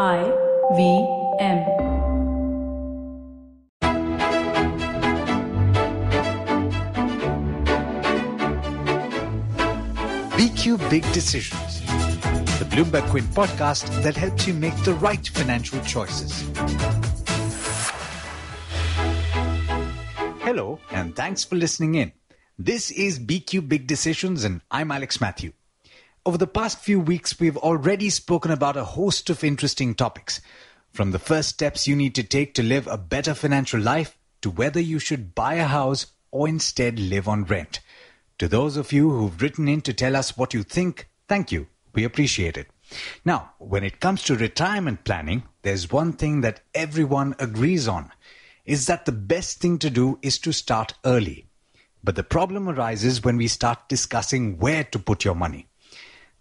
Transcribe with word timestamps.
I 0.00 0.24
V 0.74 1.06
M. 1.38 1.64
BQ 10.32 10.90
Big 10.90 11.04
Decisions, 11.12 11.80
the 12.58 12.64
Bloomberg 12.64 13.08
Quint 13.10 13.30
podcast 13.30 14.02
that 14.02 14.16
helps 14.16 14.48
you 14.48 14.54
make 14.54 14.76
the 14.82 14.94
right 14.94 15.28
financial 15.28 15.80
choices. 15.82 16.42
Hello, 20.42 20.80
and 20.90 21.14
thanks 21.14 21.44
for 21.44 21.54
listening 21.54 21.94
in. 21.94 22.10
This 22.58 22.90
is 22.90 23.20
BQ 23.20 23.68
Big 23.68 23.86
Decisions, 23.86 24.42
and 24.42 24.60
I'm 24.72 24.90
Alex 24.90 25.20
Matthew. 25.20 25.52
Over 26.26 26.38
the 26.38 26.46
past 26.46 26.78
few 26.78 27.00
weeks, 27.00 27.38
we've 27.38 27.58
already 27.58 28.08
spoken 28.08 28.50
about 28.50 28.78
a 28.78 28.84
host 28.84 29.28
of 29.28 29.44
interesting 29.44 29.94
topics. 29.94 30.40
From 30.90 31.10
the 31.10 31.18
first 31.18 31.50
steps 31.50 31.86
you 31.86 31.94
need 31.94 32.14
to 32.14 32.22
take 32.22 32.54
to 32.54 32.62
live 32.62 32.86
a 32.86 32.96
better 32.96 33.34
financial 33.34 33.78
life 33.78 34.16
to 34.40 34.48
whether 34.48 34.80
you 34.80 34.98
should 34.98 35.34
buy 35.34 35.56
a 35.56 35.66
house 35.66 36.06
or 36.30 36.48
instead 36.48 36.98
live 36.98 37.28
on 37.28 37.44
rent. 37.44 37.80
To 38.38 38.48
those 38.48 38.78
of 38.78 38.90
you 38.90 39.10
who've 39.10 39.42
written 39.42 39.68
in 39.68 39.82
to 39.82 39.92
tell 39.92 40.16
us 40.16 40.34
what 40.34 40.54
you 40.54 40.62
think, 40.62 41.10
thank 41.28 41.52
you. 41.52 41.66
We 41.92 42.04
appreciate 42.04 42.56
it. 42.56 42.68
Now, 43.26 43.50
when 43.58 43.84
it 43.84 44.00
comes 44.00 44.22
to 44.22 44.34
retirement 44.34 45.04
planning, 45.04 45.42
there's 45.60 45.92
one 45.92 46.14
thing 46.14 46.40
that 46.40 46.60
everyone 46.74 47.34
agrees 47.38 47.86
on 47.86 48.10
is 48.64 48.86
that 48.86 49.04
the 49.04 49.12
best 49.12 49.60
thing 49.60 49.78
to 49.80 49.90
do 49.90 50.18
is 50.22 50.38
to 50.38 50.52
start 50.52 50.94
early. 51.04 51.48
But 52.02 52.16
the 52.16 52.22
problem 52.22 52.66
arises 52.66 53.22
when 53.22 53.36
we 53.36 53.46
start 53.46 53.90
discussing 53.90 54.56
where 54.56 54.84
to 54.84 54.98
put 54.98 55.22
your 55.22 55.34
money 55.34 55.68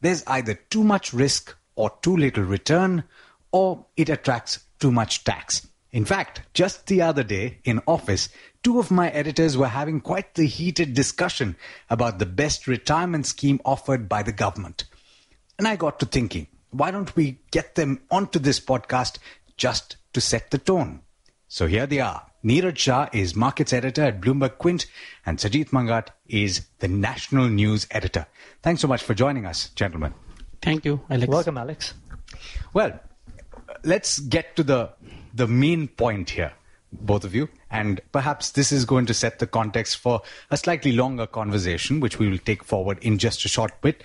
there's 0.03 0.23
either 0.27 0.53
too 0.53 0.83
much 0.83 1.13
risk 1.13 1.55
or 1.75 1.89
too 2.01 2.15
little 2.15 2.43
return, 2.43 3.05
or 3.51 3.85
it 3.95 4.09
attracts 4.09 4.59
too 4.79 4.91
much 4.91 5.23
tax. 5.23 5.65
In 5.91 6.03
fact, 6.03 6.41
just 6.53 6.87
the 6.87 7.01
other 7.01 7.23
day 7.23 7.59
in 7.63 7.81
office, 7.87 8.27
two 8.63 8.79
of 8.79 8.91
my 8.91 9.09
editors 9.11 9.55
were 9.55 9.67
having 9.67 10.01
quite 10.01 10.33
the 10.33 10.45
heated 10.45 10.93
discussion 10.93 11.55
about 11.89 12.19
the 12.19 12.25
best 12.25 12.67
retirement 12.67 13.25
scheme 13.25 13.61
offered 13.63 14.09
by 14.09 14.23
the 14.23 14.33
government. 14.33 14.83
And 15.57 15.67
I 15.67 15.77
got 15.77 15.99
to 16.01 16.05
thinking, 16.05 16.47
why 16.71 16.91
don't 16.91 17.15
we 17.15 17.39
get 17.51 17.75
them 17.75 18.01
onto 18.11 18.39
this 18.39 18.59
podcast 18.59 19.19
just 19.55 19.95
to 20.11 20.19
set 20.19 20.51
the 20.51 20.57
tone? 20.57 20.99
So 21.53 21.67
here 21.67 21.85
they 21.85 21.99
are. 21.99 22.25
Neeraj 22.43 22.79
Shah 22.79 23.09
is 23.13 23.35
markets 23.35 23.73
editor 23.73 24.01
at 24.01 24.19
Bloomberg 24.19 24.57
Quint, 24.57 24.87
and 25.23 25.37
Sajith 25.37 25.69
Mangat 25.69 26.07
is 26.27 26.65
the 26.79 26.87
national 26.87 27.47
news 27.47 27.85
editor. 27.91 28.25
Thanks 28.63 28.81
so 28.81 28.87
much 28.87 29.03
for 29.03 29.13
joining 29.13 29.45
us, 29.45 29.69
gentlemen. 29.75 30.15
Thank 30.63 30.83
you, 30.83 31.01
Alex. 31.11 31.27
Welcome, 31.27 31.59
Alex. 31.59 31.93
Well, 32.73 32.99
let's 33.83 34.17
get 34.17 34.55
to 34.55 34.63
the 34.63 34.93
the 35.35 35.45
main 35.45 35.89
point 35.89 36.31
here, 36.31 36.53
both 36.91 37.23
of 37.23 37.35
you, 37.35 37.49
and 37.69 38.01
perhaps 38.11 38.49
this 38.49 38.71
is 38.71 38.83
going 38.83 39.05
to 39.05 39.13
set 39.13 39.37
the 39.37 39.45
context 39.45 39.97
for 39.97 40.23
a 40.49 40.57
slightly 40.57 40.93
longer 40.93 41.27
conversation, 41.27 41.99
which 41.99 42.17
we 42.17 42.31
will 42.31 42.39
take 42.39 42.63
forward 42.63 42.97
in 43.03 43.19
just 43.19 43.45
a 43.45 43.47
short 43.47 43.79
bit. 43.81 44.03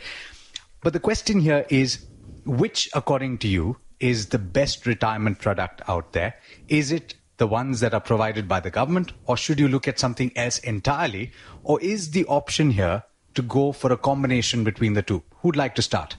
But 0.82 0.92
the 0.92 1.00
question 1.00 1.40
here 1.40 1.64
is, 1.70 2.04
which, 2.44 2.90
according 2.94 3.38
to 3.38 3.48
you, 3.48 3.78
is 4.00 4.26
the 4.26 4.38
best 4.38 4.84
retirement 4.84 5.38
product 5.38 5.80
out 5.88 6.12
there? 6.12 6.34
Is 6.68 6.92
it 6.92 7.14
the 7.38 7.46
ones 7.46 7.80
that 7.80 7.94
are 7.94 8.00
provided 8.00 8.46
by 8.46 8.60
the 8.60 8.70
government, 8.70 9.12
or 9.26 9.36
should 9.36 9.58
you 9.58 9.68
look 9.68 9.88
at 9.88 9.98
something 9.98 10.30
else 10.36 10.58
entirely? 10.58 11.32
Or 11.64 11.80
is 11.80 12.10
the 12.10 12.24
option 12.26 12.70
here 12.70 13.02
to 13.34 13.42
go 13.42 13.72
for 13.72 13.92
a 13.92 13.96
combination 13.96 14.64
between 14.64 14.94
the 14.94 15.02
two? 15.02 15.22
Who'd 15.42 15.56
like 15.56 15.74
to 15.76 15.82
start? 15.82 16.16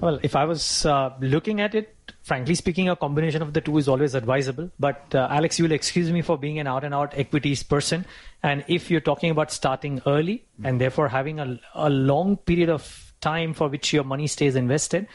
Well, 0.00 0.20
if 0.22 0.36
I 0.36 0.44
was 0.44 0.86
uh, 0.86 1.10
looking 1.20 1.60
at 1.60 1.74
it, 1.74 2.12
frankly 2.22 2.54
speaking, 2.54 2.88
a 2.88 2.94
combination 2.94 3.42
of 3.42 3.52
the 3.52 3.60
two 3.60 3.78
is 3.78 3.88
always 3.88 4.14
advisable. 4.14 4.70
But 4.78 5.12
uh, 5.12 5.26
Alex, 5.30 5.58
you 5.58 5.64
will 5.64 5.72
excuse 5.72 6.12
me 6.12 6.22
for 6.22 6.38
being 6.38 6.60
an 6.60 6.68
out 6.68 6.84
and 6.84 6.94
out 6.94 7.14
equities 7.16 7.64
person. 7.64 8.04
And 8.42 8.64
if 8.68 8.90
you're 8.90 9.00
talking 9.00 9.30
about 9.30 9.50
starting 9.50 10.00
early 10.06 10.44
and 10.62 10.80
therefore 10.80 11.08
having 11.08 11.40
a, 11.40 11.58
a 11.74 11.90
long 11.90 12.36
period 12.36 12.68
of 12.68 13.12
time 13.20 13.54
for 13.54 13.68
which 13.68 13.92
your 13.92 14.04
money 14.04 14.28
stays 14.28 14.54
invested, 14.54 15.08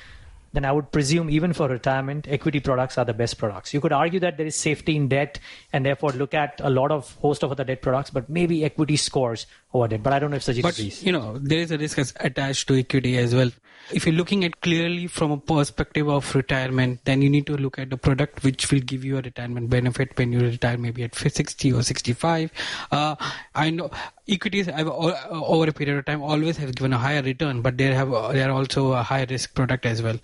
then 0.54 0.66
I 0.66 0.72
would 0.72 0.92
presume 0.92 1.30
even 1.30 1.52
for 1.52 1.68
retirement, 1.68 2.28
equity 2.30 2.60
products 2.60 2.98
are 2.98 3.06
the 3.06 3.14
best 3.14 3.38
products. 3.40 3.74
You 3.74 3.82
could 3.82 3.92
argue 3.92 4.20
that 4.20 4.38
there 4.38 4.46
is 4.46 4.56
safety 4.56 4.96
in 4.96 5.08
debt 5.08 5.40
and 5.74 5.86
therefore 5.86 6.12
look 6.12 6.34
at 6.34 6.62
a 6.64 6.70
lot 6.70 6.92
of 6.92 7.14
host 7.16 7.44
of 7.44 7.52
other 7.52 7.64
debt 7.64 7.82
products, 7.82 8.12
but 8.12 8.30
maybe 8.30 8.64
equity 8.64 8.96
scores 8.96 9.48
debt. 9.88 10.04
But 10.04 10.14
I 10.14 10.20
don't 10.20 10.32
know 10.32 10.38
if 10.38 10.44
Sajid 10.44 10.62
But 10.62 10.74
agrees. 10.78 11.04
you 11.04 11.12
know, 11.12 11.38
there 11.40 11.60
is 11.60 11.72
a 11.72 11.78
risk 11.78 11.98
as 12.00 12.14
attached 12.20 12.68
to 12.70 12.80
equity 12.80 13.18
as 13.18 13.34
well. 13.36 13.52
If 13.92 14.06
you're 14.06 14.16
looking 14.16 14.46
at 14.46 14.62
clearly 14.62 15.08
from 15.08 15.32
a 15.32 15.38
perspective 15.38 16.08
of 16.08 16.34
retirement, 16.36 17.02
then 17.04 17.22
you 17.22 17.30
need 17.30 17.46
to 17.48 17.58
look 17.58 17.78
at 17.78 17.90
the 17.90 17.98
product 17.98 18.42
which 18.44 18.72
will 18.72 18.80
give 18.80 19.04
you 19.04 19.18
a 19.18 19.22
retirement 19.22 19.70
benefit 19.70 20.18
when 20.18 20.32
you 20.32 20.40
retire, 20.40 20.78
maybe 20.78 21.04
at 21.04 21.14
60 21.14 21.74
or 21.74 21.84
65. 21.84 22.52
Uh, 22.92 23.16
I 23.54 23.72
know 23.72 23.92
equities 24.26 24.68
have, 24.68 24.88
over 24.88 25.70
a 25.70 25.74
period 25.74 25.98
of 25.98 26.06
time 26.06 26.22
always 26.22 26.56
have 26.56 26.74
given 26.76 26.94
a 26.94 26.98
higher 26.98 27.22
return, 27.22 27.62
but 27.62 27.78
they 27.78 27.94
have 27.94 28.10
they 28.32 28.42
are 28.42 28.52
also 28.52 28.94
a 28.94 29.04
high 29.04 29.26
risk 29.30 29.54
product 29.54 29.86
as 29.86 30.02
well. 30.02 30.18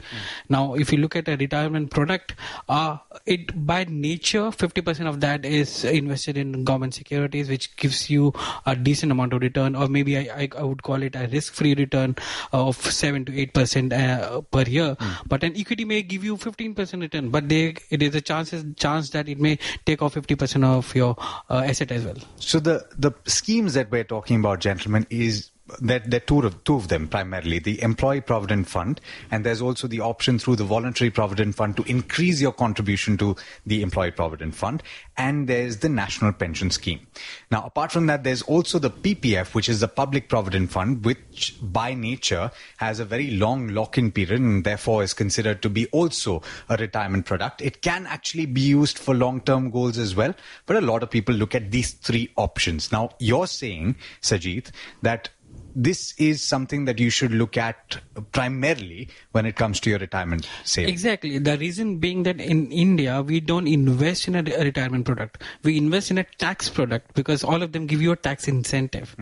Now, 0.47 0.75
if 0.75 0.93
you 0.93 0.99
look 0.99 1.17
at 1.17 1.27
a 1.27 1.35
retirement 1.35 1.91
product, 1.91 2.35
uh, 2.69 2.97
it 3.25 3.65
by 3.67 3.83
nature 3.89 4.51
50% 4.51 5.05
of 5.05 5.19
that 5.19 5.43
is 5.43 5.83
invested 5.83 6.37
in 6.37 6.63
government 6.63 6.93
securities, 6.93 7.49
which 7.49 7.75
gives 7.75 8.09
you 8.09 8.31
a 8.65 8.73
decent 8.73 9.11
amount 9.11 9.33
of 9.33 9.38
return, 9.39 9.75
or 9.75 9.87
maybe 9.87 10.17
I, 10.17 10.43
I, 10.43 10.49
I 10.57 10.63
would 10.63 10.83
call 10.83 11.01
it 11.03 11.15
a 11.15 11.27
risk-free 11.27 11.75
return 11.75 12.15
of 12.51 12.75
seven 12.77 13.25
to 13.25 13.39
eight 13.39 13.53
percent 13.53 13.93
uh, 13.93 14.41
per 14.41 14.63
year. 14.63 14.97
But 15.27 15.43
an 15.43 15.55
equity 15.55 15.85
may 15.85 16.01
give 16.01 16.23
you 16.23 16.37
15% 16.37 17.01
return, 17.01 17.29
but 17.29 17.49
they, 17.49 17.75
it 17.89 18.01
is 18.01 18.15
a 18.15 18.21
chances 18.21 18.65
chance 18.77 19.09
that 19.11 19.27
it 19.29 19.39
may 19.39 19.57
take 19.85 20.01
off 20.01 20.15
50% 20.15 20.63
of 20.63 20.93
your 20.95 21.15
uh, 21.49 21.63
asset 21.65 21.91
as 21.91 22.05
well. 22.05 22.17
So 22.37 22.59
the 22.59 22.85
the 22.97 23.11
schemes 23.25 23.73
that 23.73 23.91
we're 23.91 24.03
talking 24.03 24.39
about, 24.39 24.59
gentlemen, 24.59 25.07
is 25.09 25.51
that 25.81 26.09
there 26.09 26.17
are 26.17 26.25
two 26.25 26.41
of 26.41 26.63
two 26.63 26.75
of 26.75 26.87
them 26.87 27.07
primarily: 27.07 27.59
the 27.59 27.81
Employee 27.81 28.21
Provident 28.21 28.67
Fund, 28.67 29.01
and 29.31 29.45
there's 29.45 29.61
also 29.61 29.87
the 29.87 30.01
option 30.01 30.39
through 30.39 30.55
the 30.57 30.63
Voluntary 30.63 31.09
Provident 31.09 31.55
Fund 31.55 31.77
to 31.77 31.83
increase 31.83 32.41
your 32.41 32.51
contribution 32.51 33.17
to 33.17 33.35
the 33.65 33.81
Employee 33.81 34.11
Provident 34.11 34.55
Fund, 34.55 34.83
and 35.17 35.47
there's 35.47 35.77
the 35.77 35.89
National 35.89 36.33
Pension 36.33 36.71
Scheme. 36.71 37.05
Now, 37.51 37.63
apart 37.65 37.91
from 37.91 38.07
that, 38.07 38.23
there's 38.23 38.41
also 38.43 38.79
the 38.79 38.89
PPF, 38.89 39.53
which 39.53 39.69
is 39.69 39.79
the 39.79 39.87
Public 39.87 40.29
Provident 40.29 40.71
Fund, 40.71 41.05
which 41.05 41.55
by 41.61 41.93
nature 41.93 42.51
has 42.77 42.99
a 42.99 43.05
very 43.05 43.31
long 43.31 43.69
lock-in 43.69 44.11
period 44.11 44.39
and 44.41 44.63
therefore 44.63 45.03
is 45.03 45.13
considered 45.13 45.61
to 45.61 45.69
be 45.69 45.87
also 45.87 46.41
a 46.69 46.77
retirement 46.77 47.25
product. 47.25 47.61
It 47.61 47.81
can 47.81 48.07
actually 48.07 48.45
be 48.45 48.61
used 48.61 48.97
for 48.97 49.13
long-term 49.13 49.71
goals 49.71 49.97
as 49.97 50.15
well, 50.15 50.33
but 50.65 50.75
a 50.75 50.81
lot 50.81 51.03
of 51.03 51.09
people 51.09 51.35
look 51.35 51.55
at 51.55 51.71
these 51.71 51.91
three 51.91 52.31
options. 52.35 52.91
Now, 52.91 53.11
you're 53.19 53.47
saying, 53.47 53.95
Sajid, 54.21 54.71
that 55.01 55.29
this 55.75 56.13
is 56.17 56.41
something 56.41 56.85
that 56.85 56.99
you 56.99 57.09
should 57.09 57.31
look 57.31 57.57
at 57.57 57.97
primarily 58.31 59.09
when 59.31 59.45
it 59.45 59.55
comes 59.55 59.79
to 59.81 59.89
your 59.89 59.99
retirement 59.99 60.47
savings. 60.63 60.91
Exactly. 60.91 61.37
The 61.37 61.57
reason 61.57 61.97
being 61.97 62.23
that 62.23 62.39
in 62.39 62.71
India, 62.71 63.21
we 63.21 63.39
don't 63.39 63.67
invest 63.67 64.27
in 64.27 64.35
a, 64.35 64.43
re- 64.43 64.53
a 64.53 64.63
retirement 64.63 65.05
product. 65.05 65.41
We 65.63 65.77
invest 65.77 66.11
in 66.11 66.17
a 66.17 66.23
tax 66.37 66.69
product 66.69 67.13
because 67.13 67.43
all 67.43 67.61
of 67.61 67.71
them 67.71 67.85
give 67.85 68.01
you 68.01 68.11
a 68.11 68.15
tax 68.15 68.47
incentive. 68.47 69.15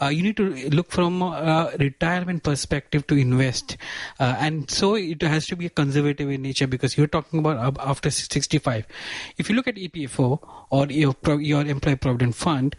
Uh, 0.00 0.06
you 0.06 0.22
need 0.22 0.36
to 0.36 0.70
look 0.70 0.90
from 0.90 1.22
a 1.22 1.72
retirement 1.78 2.42
perspective 2.42 3.06
to 3.06 3.16
invest. 3.16 3.76
Uh, 4.18 4.36
and 4.38 4.70
so 4.70 4.94
it 4.94 5.22
has 5.22 5.46
to 5.46 5.56
be 5.56 5.68
conservative 5.68 6.28
in 6.30 6.42
nature 6.42 6.66
because 6.66 6.96
you're 6.96 7.06
talking 7.06 7.38
about 7.38 7.76
after 7.80 8.10
65. 8.10 8.86
If 9.38 9.48
you 9.48 9.56
look 9.56 9.68
at 9.68 9.76
EPFO 9.76 10.40
or 10.70 10.86
your, 10.86 11.14
your 11.40 11.64
employee 11.64 11.96
provident 11.96 12.34
fund, 12.34 12.76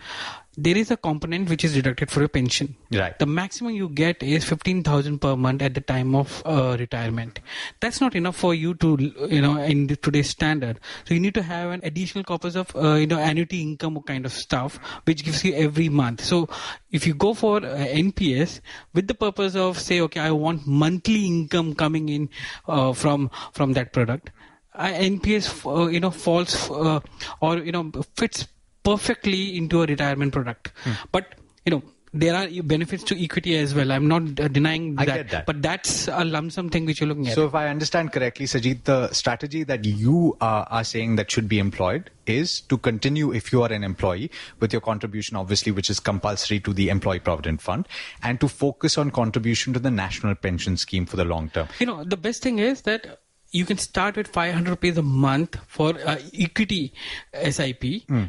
there 0.56 0.78
is 0.78 0.92
a 0.92 0.98
component 0.98 1.50
which 1.50 1.64
is 1.64 1.74
deducted 1.74 2.12
for 2.12 2.20
your 2.20 2.30
pension. 2.30 2.76
Right. 2.92 3.18
The 3.18 3.26
maximum 3.26 3.74
you 3.74 3.90
get 3.90 4.22
is 4.22 4.44
15,000 4.44 5.20
per 5.20 5.36
month 5.36 5.62
at 5.62 5.74
the 5.74 5.82
time 5.82 6.14
of 6.16 6.44
uh, 6.46 6.76
retirement. 6.80 7.40
That's 7.80 8.00
not 8.00 8.16
enough 8.16 8.36
for 8.36 8.54
you 8.54 8.76
to, 8.76 8.98
you 9.30 9.42
know, 9.42 9.58
in 9.58 9.88
today's 9.88 10.30
standard. 10.30 10.80
So 11.06 11.14
you 11.16 11.20
need 11.20 11.34
to 11.36 11.42
have 11.42 11.72
an 11.72 11.82
additional 11.84 12.24
corpus 12.24 12.56
of, 12.56 12.76
uh, 12.76 12.94
you 12.94 13.08
know, 13.08 13.18
annuity 13.18 13.62
income 13.62 14.00
kind 14.04 14.26
of 14.26 14.34
stuff, 14.34 14.78
which 15.06 15.24
gives 15.26 15.44
you 15.44 15.56
every 15.56 15.90
month. 15.90 16.24
So 16.24 16.50
if 16.92 17.08
you 17.08 17.16
go 17.16 17.34
for 17.34 17.58
uh, 17.58 17.88
NPS 17.88 18.62
with 18.94 19.08
the 19.08 19.16
purpose 19.16 19.56
of 19.56 19.80
say, 19.80 20.02
okay, 20.02 20.20
I 20.20 20.32
want 20.32 20.68
monthly 20.68 21.26
income 21.26 21.74
coming 21.74 22.10
in 22.10 22.30
uh, 22.68 22.94
from 22.94 23.32
from 23.54 23.74
that 23.74 23.92
product. 23.94 24.30
Uh, 24.76 24.88
NPS, 24.88 25.66
uh, 25.66 25.88
you 25.88 26.00
know, 26.00 26.10
falls 26.10 26.70
uh, 26.72 27.00
or 27.42 27.58
you 27.58 27.72
know 27.72 27.92
fits 28.16 28.48
perfectly 28.84 29.58
into 29.58 29.82
a 29.82 29.86
retirement 29.86 30.34
product. 30.34 30.72
But 31.12 31.36
you 31.66 31.72
know 31.72 31.84
there 32.14 32.36
are 32.36 32.48
benefits 32.64 33.04
to 33.04 33.22
equity 33.22 33.58
as 33.58 33.74
well. 33.74 33.92
I'm 33.92 34.08
not 34.08 34.36
denying 34.36 34.96
that, 34.96 35.30
that. 35.30 35.46
but 35.48 35.62
that's 35.64 36.08
a 36.08 36.24
lump 36.24 36.52
sum 36.52 36.70
thing 36.70 36.86
which 36.86 37.02
you're 37.02 37.08
looking 37.08 37.28
at. 37.28 37.34
So, 37.34 37.48
if 37.48 37.56
I 37.56 37.70
understand 37.70 38.14
correctly, 38.14 38.46
Sajid, 38.46 38.84
the 38.84 39.12
strategy 39.12 39.64
that 39.64 39.84
you 39.84 40.38
uh, 40.40 40.66
are 40.70 40.84
saying 40.84 41.16
that 41.16 41.32
should 41.32 41.50
be 41.50 41.58
employed 41.58 42.12
is 42.28 42.62
to 42.62 42.78
continue, 42.78 43.34
if 43.34 43.52
you 43.52 43.64
are 43.64 43.72
an 43.72 43.84
employee, 43.84 44.30
with 44.60 44.72
your 44.72 44.82
contribution, 44.82 45.36
obviously, 45.36 45.72
which 45.72 45.90
is 45.90 46.00
compulsory 46.00 46.60
to 46.60 46.72
the 46.72 46.90
Employee 46.90 47.20
Provident 47.20 47.62
Fund, 47.62 47.88
and 48.22 48.40
to 48.40 48.48
focus 48.48 48.98
on 48.98 49.10
contribution 49.10 49.74
to 49.74 49.80
the 49.80 49.92
National 49.92 50.36
Pension 50.36 50.78
Scheme 50.78 51.06
for 51.08 51.18
the 51.18 51.26
long 51.26 51.50
term. 51.50 51.68
you 51.80 51.86
know 51.86 52.04
the 52.04 52.18
best 52.18 52.44
thing 52.44 52.60
is 52.60 52.84
that 52.84 53.23
you 53.54 53.66
can 53.66 53.78
start 53.78 54.18
with 54.18 54.28
500 54.28 54.70
rupees 54.70 54.98
a 54.98 55.04
month 55.04 55.58
for 55.68 55.94
uh, 56.06 56.18
equity 56.38 56.92
SIP. 57.50 57.84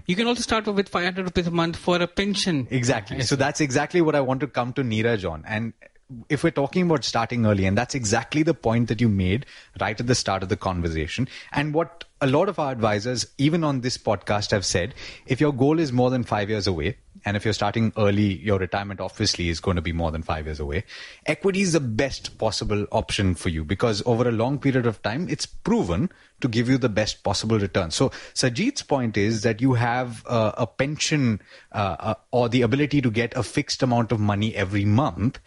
You 0.07 0.15
can 0.15 0.27
also 0.27 0.43
start 0.43 0.67
with 0.67 0.89
500 0.89 1.25
rupees 1.25 1.47
a 1.47 1.51
month 1.51 1.77
for 1.77 1.97
a 1.97 2.07
pension. 2.07 2.69
Exactly. 2.71 3.23
So 3.23 3.35
that's 3.35 3.61
exactly 3.61 4.03
what 4.03 4.15
I 4.15 4.21
want 4.21 4.41
to 4.41 4.47
come 4.47 4.75
to 4.75 4.83
Neeraj 4.83 5.29
on. 5.29 5.43
And 5.47 5.73
if 6.29 6.45
we're 6.45 6.51
talking 6.51 6.83
about 6.83 7.05
starting 7.05 7.47
early, 7.47 7.65
and 7.65 7.77
that's 7.77 7.95
exactly 7.95 8.43
the 8.43 8.53
point 8.53 8.89
that 8.89 9.01
you 9.01 9.09
made 9.09 9.47
right 9.81 9.99
at 9.99 10.07
the 10.07 10.15
start 10.15 10.43
of 10.43 10.51
the 10.51 10.57
conversation, 10.57 11.27
and 11.53 11.73
what 11.73 12.05
a 12.25 12.27
lot 12.27 12.49
of 12.49 12.59
our 12.59 12.73
advisors, 12.73 13.27
even 13.37 13.63
on 13.63 13.83
this 13.83 13.99
podcast, 13.99 14.51
have 14.51 14.65
said 14.65 14.95
if 15.27 15.43
your 15.43 15.53
goal 15.53 15.79
is 15.79 15.93
more 15.93 16.09
than 16.09 16.25
five 16.25 16.49
years 16.49 16.67
away, 16.67 16.97
and 17.27 17.37
if 17.37 17.45
you're 17.45 17.53
starting 17.53 17.93
early, 17.99 18.39
your 18.39 18.59
retirement 18.59 18.99
obviously 18.99 19.51
is 19.51 19.61
going 19.61 19.77
to 19.77 19.83
be 19.83 19.93
more 19.93 20.11
than 20.11 20.23
five 20.23 20.47
years 20.47 20.59
away. 20.59 20.85
Equity 21.27 21.61
is 21.61 21.75
the 21.75 21.81
best 21.81 22.39
possible 22.39 22.87
option 22.93 23.35
for 23.35 23.51
you 23.51 23.63
because 23.63 24.03
over 24.07 24.27
a 24.27 24.33
long 24.33 24.59
period 24.59 24.87
of 24.87 25.03
time, 25.03 25.29
it's 25.29 25.45
proven 25.45 26.11
to 26.41 26.49
give 26.49 26.67
you 26.67 26.79
the 26.79 26.89
best 26.89 27.23
possible 27.25 27.59
return. 27.59 27.91
So 27.91 28.09
Sajid's 28.33 28.83
point 28.83 29.19
is 29.19 29.43
that 29.43 29.61
you 29.61 29.75
have 29.75 30.25
uh, 30.27 30.53
a 30.57 30.67
pension 30.67 31.43
uh, 31.73 31.97
uh, 31.99 32.15
or 32.31 32.49
the 32.49 32.63
ability 32.63 33.03
to 33.03 33.11
get 33.11 33.37
a 33.37 33.43
fixed 33.43 33.83
amount 33.83 34.13
of 34.13 34.21
money 34.21 34.55
every 34.55 34.87
month. 34.87 35.41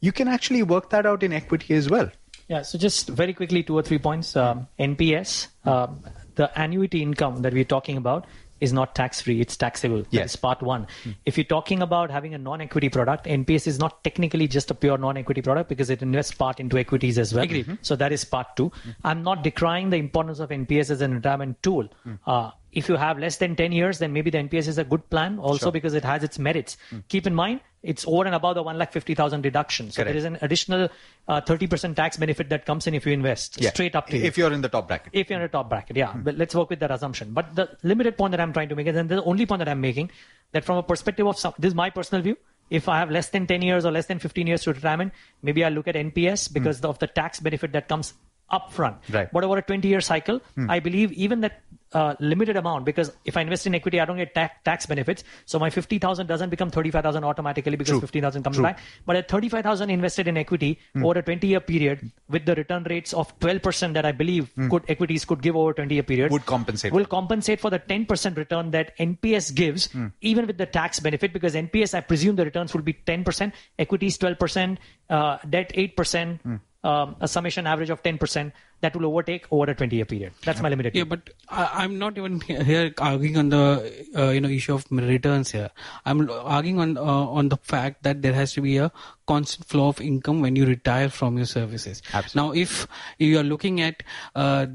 You 0.00 0.12
can 0.12 0.28
actually 0.28 0.62
work 0.62 0.90
that 0.90 1.06
out 1.06 1.22
in 1.22 1.32
equity 1.32 1.74
as 1.74 1.88
well. 1.88 2.10
Yeah, 2.48 2.62
so 2.62 2.78
just 2.78 3.08
very 3.08 3.34
quickly, 3.34 3.62
two 3.62 3.76
or 3.76 3.82
three 3.82 3.98
points. 3.98 4.34
Um, 4.34 4.68
NPS, 4.80 5.48
um, 5.66 6.02
the 6.38 6.50
annuity 6.64 7.02
income 7.02 7.42
that 7.42 7.52
we're 7.52 7.72
talking 7.76 7.96
about 7.96 8.26
is 8.60 8.72
not 8.72 8.94
tax 8.94 9.20
free, 9.20 9.40
it's 9.40 9.56
taxable. 9.56 10.04
Yes. 10.10 10.22
That's 10.22 10.36
part 10.36 10.62
one. 10.62 10.86
Hmm. 11.04 11.10
If 11.26 11.36
you're 11.36 11.44
talking 11.52 11.82
about 11.82 12.10
having 12.10 12.34
a 12.34 12.38
non 12.38 12.60
equity 12.60 12.88
product, 12.88 13.26
NPS 13.26 13.66
is 13.66 13.78
not 13.78 14.02
technically 14.02 14.48
just 14.48 14.70
a 14.70 14.74
pure 14.74 14.98
non 14.98 15.16
equity 15.16 15.42
product 15.42 15.68
because 15.68 15.90
it 15.90 16.02
invests 16.02 16.34
part 16.34 16.60
into 16.60 16.78
equities 16.78 17.18
as 17.18 17.34
well. 17.34 17.44
Agreed. 17.44 17.66
Hmm. 17.66 17.74
So 17.82 17.96
that 17.96 18.12
is 18.12 18.24
part 18.24 18.56
two. 18.56 18.72
Hmm. 18.82 18.90
I'm 19.04 19.22
not 19.22 19.44
decrying 19.44 19.90
the 19.90 19.96
importance 19.96 20.40
of 20.40 20.50
NPS 20.50 20.90
as 20.90 21.00
an 21.00 21.14
retirement 21.14 21.62
tool. 21.62 21.88
Uh, 22.26 22.50
if 22.72 22.88
you 22.88 22.96
have 22.96 23.18
less 23.18 23.38
than 23.38 23.56
10 23.56 23.72
years, 23.72 23.98
then 23.98 24.12
maybe 24.12 24.30
the 24.30 24.38
NPS 24.38 24.68
is 24.68 24.78
a 24.78 24.84
good 24.84 25.08
plan 25.10 25.38
also 25.38 25.70
because 25.70 25.94
it 25.94 26.04
has 26.04 26.22
its 26.22 26.38
merits. 26.38 26.76
Keep 27.08 27.26
in 27.26 27.34
mind, 27.34 27.60
it's 27.82 28.06
over 28.06 28.24
and 28.24 28.34
above 28.34 28.54
the 28.56 28.62
1,50,000 28.64 29.42
deduction. 29.42 29.90
So 29.90 30.02
Correct. 30.02 30.08
there 30.08 30.16
is 30.16 30.24
an 30.24 30.38
additional 30.42 30.88
uh, 31.28 31.40
30% 31.40 31.94
tax 31.94 32.16
benefit 32.16 32.48
that 32.48 32.66
comes 32.66 32.86
in 32.86 32.94
if 32.94 33.06
you 33.06 33.12
invest 33.12 33.62
straight 33.62 33.94
up 33.94 34.08
to 34.08 34.18
you 34.18 34.24
If 34.24 34.36
you're 34.36 34.52
in 34.52 34.62
the 34.62 34.68
top 34.68 34.88
bracket. 34.88 35.10
if 35.12 35.30
you're 35.30 35.38
in 35.38 35.44
a 35.44 35.48
top 35.48 35.68
bracket, 35.68 35.96
yeah. 35.96 36.12
Hmm. 36.12 36.22
But 36.22 36.36
let's 36.36 36.54
work 36.54 36.70
with 36.70 36.80
that 36.80 36.90
assumption. 36.90 37.32
But 37.32 37.54
the 37.54 37.76
limited 37.82 38.16
point 38.16 38.32
that 38.32 38.40
I'm 38.40 38.52
trying 38.52 38.68
to 38.70 38.74
make 38.74 38.86
is, 38.86 38.96
and 38.96 39.08
the 39.08 39.22
only 39.22 39.46
point 39.46 39.60
that 39.60 39.68
I'm 39.68 39.80
making, 39.80 40.10
that 40.52 40.64
from 40.64 40.78
a 40.78 40.82
perspective 40.82 41.26
of 41.26 41.38
some, 41.38 41.54
this 41.58 41.68
is 41.68 41.74
my 41.74 41.90
personal 41.90 42.22
view. 42.22 42.36
If 42.70 42.88
I 42.88 42.98
have 42.98 43.10
less 43.10 43.30
than 43.30 43.46
10 43.46 43.62
years 43.62 43.86
or 43.86 43.92
less 43.92 44.06
than 44.06 44.18
15 44.18 44.46
years 44.46 44.62
to 44.64 44.72
retirement, 44.72 45.12
maybe 45.42 45.64
I'll 45.64 45.72
look 45.72 45.88
at 45.88 45.94
NPS 45.94 46.48
hmm. 46.48 46.54
because 46.54 46.80
of 46.80 46.98
the 46.98 47.06
tax 47.06 47.40
benefit 47.40 47.72
that 47.72 47.88
comes 47.88 48.14
upfront. 48.52 48.96
Right. 49.10 49.28
But 49.32 49.44
over 49.44 49.58
a 49.58 49.62
20 49.62 49.86
year 49.86 50.00
cycle, 50.00 50.40
hmm. 50.54 50.70
I 50.70 50.80
believe 50.80 51.12
even 51.12 51.40
that 51.42 51.62
uh, 51.92 52.14
limited 52.20 52.56
amount, 52.56 52.84
because 52.84 53.10
if 53.24 53.36
I 53.36 53.40
invest 53.40 53.66
in 53.66 53.74
equity, 53.74 54.00
I 54.00 54.04
don't 54.04 54.16
get 54.18 54.34
ta- 54.34 54.50
tax 54.64 54.86
benefits. 54.86 55.24
So 55.46 55.58
my 55.58 55.70
50,000 55.70 56.26
doesn't 56.26 56.50
become 56.50 56.70
35,000 56.70 57.24
automatically 57.24 57.76
because 57.76 57.92
True. 57.92 58.00
15,000 58.00 58.42
comes 58.42 58.56
True. 58.56 58.62
back. 58.64 58.78
But 59.06 59.16
at 59.16 59.28
35,000 59.28 59.90
invested 59.90 60.28
in 60.28 60.36
equity 60.36 60.78
over 60.96 61.18
a 61.18 61.22
20 61.22 61.46
year 61.46 61.60
period 61.60 62.10
with 62.28 62.44
the 62.46 62.54
return 62.54 62.84
rates 62.84 63.12
of 63.14 63.38
12% 63.40 63.94
that 63.94 64.04
I 64.04 64.12
believe 64.12 64.50
could 64.70 64.84
equities 64.88 65.24
could 65.24 65.42
give 65.42 65.56
over 65.56 65.72
20 65.72 65.94
year 65.94 66.02
period 66.02 66.30
Would 66.30 66.46
compensate. 66.46 66.92
will 66.92 67.06
compensate 67.06 67.60
for 67.60 67.70
the 67.70 67.78
10% 67.78 68.36
return 68.36 68.70
that 68.72 68.96
NPS 68.98 69.54
gives, 69.54 69.88
even 70.20 70.46
with 70.46 70.58
the 70.58 70.66
tax 70.66 71.00
benefit, 71.00 71.32
because 71.32 71.54
NPS, 71.54 71.94
I 71.94 72.00
presume 72.00 72.36
the 72.36 72.44
returns 72.44 72.74
will 72.74 72.82
be 72.82 72.92
10%, 72.92 73.52
equities 73.78 74.18
12%, 74.18 74.76
uh, 75.10 75.38
debt 75.48 75.72
8%, 75.74 76.60
um, 76.84 77.16
a 77.20 77.26
summation 77.28 77.66
average 77.66 77.90
of 77.90 78.02
10% 78.02 78.52
that 78.80 78.94
will 78.94 79.06
overtake 79.06 79.46
over 79.50 79.70
a 79.70 79.74
20 79.74 79.96
year 79.96 80.04
period. 80.04 80.32
That's 80.44 80.60
my 80.60 80.68
limited. 80.68 80.94
Yeah, 80.94 81.04
view. 81.04 81.10
but 81.10 81.30
I, 81.48 81.84
I'm 81.84 81.98
not 81.98 82.16
even 82.16 82.40
here 82.40 82.92
arguing 82.98 83.36
on 83.36 83.48
the 83.48 84.06
uh, 84.16 84.30
you 84.30 84.40
know 84.40 84.48
issue 84.48 84.74
of 84.74 84.86
returns 84.90 85.50
here. 85.50 85.70
I'm 86.04 86.28
arguing 86.30 86.80
on 86.80 86.96
uh, 86.96 87.02
on 87.02 87.48
the 87.48 87.56
fact 87.56 88.02
that 88.02 88.22
there 88.22 88.32
has 88.32 88.52
to 88.54 88.62
be 88.62 88.76
a 88.78 88.92
constant 89.26 89.66
flow 89.66 89.88
of 89.88 90.00
income 90.00 90.40
when 90.40 90.56
you 90.56 90.66
retire 90.66 91.08
from 91.08 91.36
your 91.36 91.46
services. 91.46 92.02
Absolutely. 92.12 92.40
Now, 92.40 92.54
if 92.54 92.86
you 93.18 93.38
are 93.38 93.42
looking 93.42 93.80
at 93.80 94.02
uh, 94.34 94.66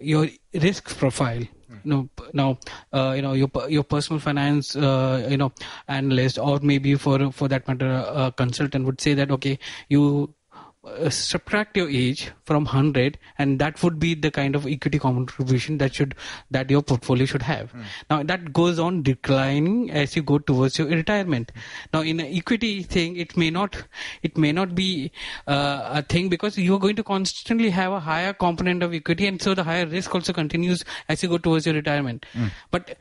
your 0.00 0.28
risk 0.54 0.96
profile. 0.96 1.46
You 1.84 1.90
know, 1.92 2.08
now 2.34 2.58
uh, 2.92 3.12
you 3.16 3.22
know 3.22 3.32
your 3.32 3.48
your 3.68 3.84
personal 3.84 4.20
finance 4.20 4.74
uh, 4.76 5.26
you 5.30 5.36
know 5.36 5.52
analyst 5.88 6.38
or 6.38 6.58
maybe 6.60 6.94
for 6.96 7.30
for 7.32 7.48
that 7.48 7.66
matter 7.68 8.04
a 8.12 8.32
consultant 8.36 8.84
would 8.84 9.00
say 9.00 9.14
that 9.14 9.30
okay 9.30 9.58
you 9.88 10.34
uh, 10.82 11.10
subtract 11.10 11.76
your 11.76 11.90
age 11.90 12.30
from 12.44 12.64
100 12.64 13.18
and 13.36 13.58
that 13.58 13.82
would 13.82 13.98
be 13.98 14.14
the 14.14 14.30
kind 14.30 14.56
of 14.56 14.66
equity 14.66 14.98
contribution 14.98 15.76
that 15.76 15.94
should 15.94 16.14
that 16.50 16.70
your 16.70 16.80
portfolio 16.80 17.26
should 17.26 17.42
have. 17.42 17.74
Now 18.08 18.22
that 18.22 18.54
goes 18.54 18.78
on 18.78 19.02
declining 19.02 19.90
as 19.90 20.16
you 20.16 20.22
go 20.22 20.38
towards 20.38 20.78
your 20.78 20.88
retirement. 20.88 21.52
Now 21.92 22.00
in 22.00 22.18
an 22.18 22.26
equity 22.26 22.82
thing 22.82 23.16
it 23.16 23.36
may 23.36 23.50
not 23.50 23.84
it 24.22 24.38
may 24.38 24.52
not 24.52 24.74
be 24.74 25.12
uh, 25.46 26.00
a 26.00 26.02
thing 26.02 26.30
because 26.30 26.56
you 26.56 26.74
are 26.76 26.78
going 26.78 26.96
to 26.96 27.04
constantly 27.04 27.68
have 27.68 27.92
a 27.92 28.00
higher 28.00 28.32
component 28.32 28.82
of 28.82 28.94
equity 28.94 29.26
and 29.26 29.42
so 29.42 29.54
the 29.54 29.64
higher 29.64 29.86
risk 29.86 30.14
also 30.14 30.32
continues 30.32 30.82
as 31.10 31.22
you 31.22 31.28
go 31.28 31.36
towards 31.36 31.66
your 31.66 31.74
retirement. 31.74 32.24
But 32.70 32.96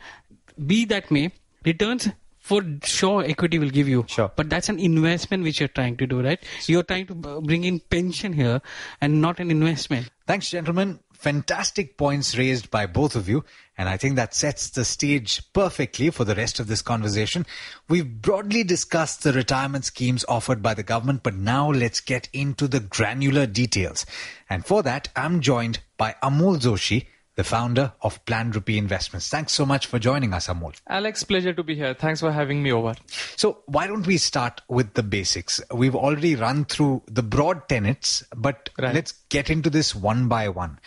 be 0.67 0.83
that 0.83 1.09
may 1.11 1.31
returns 1.63 2.09
for 2.49 2.61
sure 2.83 3.23
equity 3.33 3.59
will 3.63 3.73
give 3.79 3.87
you 3.95 4.03
Sure. 4.17 4.29
but 4.35 4.49
that's 4.53 4.69
an 4.75 4.79
investment 4.91 5.43
which 5.49 5.59
you're 5.61 5.75
trying 5.79 5.97
to 6.03 6.07
do 6.13 6.21
right 6.27 6.43
you're 6.67 6.87
trying 6.93 7.07
to 7.11 7.15
bring 7.49 7.63
in 7.71 7.79
pension 7.97 8.33
here 8.43 8.61
and 9.01 9.21
not 9.27 9.39
an 9.45 9.51
investment 9.59 10.09
Thanks, 10.29 10.51
gentlemen. 10.51 10.99
Fantastic 11.11 11.97
points 11.97 12.37
raised 12.37 12.69
by 12.69 12.85
both 12.85 13.15
of 13.15 13.27
you. 13.27 13.43
And 13.79 13.89
I 13.89 13.97
think 13.97 14.15
that 14.17 14.35
sets 14.35 14.69
the 14.69 14.85
stage 14.85 15.41
perfectly 15.53 16.11
for 16.11 16.23
the 16.23 16.35
rest 16.35 16.59
of 16.59 16.67
this 16.67 16.83
conversation. 16.83 17.47
We've 17.87 18.21
broadly 18.27 18.63
discussed 18.63 19.23
the 19.23 19.33
retirement 19.33 19.85
schemes 19.85 20.23
offered 20.29 20.61
by 20.61 20.75
the 20.75 20.83
government, 20.83 21.23
but 21.23 21.33
now 21.33 21.71
let's 21.71 21.99
get 21.99 22.29
into 22.31 22.67
the 22.67 22.79
granular 22.79 23.47
details. 23.47 24.05
And 24.51 24.63
for 24.63 24.83
that, 24.83 25.09
I'm 25.15 25.41
joined 25.41 25.79
by 25.97 26.15
Amol 26.21 26.59
Joshi, 26.59 27.07
the 27.39 27.43
founder 27.45 27.93
of 28.01 28.23
PlanRupee 28.25 28.75
Investments. 28.75 29.29
Thanks 29.29 29.53
so 29.53 29.65
much 29.65 29.87
for 29.87 29.97
joining 29.97 30.33
us, 30.33 30.47
Amol. 30.49 30.73
Alex, 30.89 31.23
pleasure 31.23 31.53
to 31.53 31.63
be 31.63 31.73
here. 31.73 31.93
Thanks 31.93 32.19
for 32.19 32.33
having 32.33 32.61
me 32.61 32.69
over. 32.73 32.95
So 33.37 33.59
why 33.65 33.87
don't 33.87 34.05
we 34.05 34.17
start 34.17 34.59
with 34.67 34.95
the 34.95 35.03
basics? 35.03 35.61
We've 35.73 35.95
already 35.95 36.35
run 36.35 36.65
through 36.65 37.03
the 37.07 37.23
broad 37.23 37.69
tenets, 37.69 38.25
but 38.35 38.71
Right. 38.77 38.93
let's 38.93 39.13
get 39.29 39.49
into 39.49 39.69
this 39.69 39.95
one 39.95 40.27
by 40.27 40.49
one. 40.49 40.79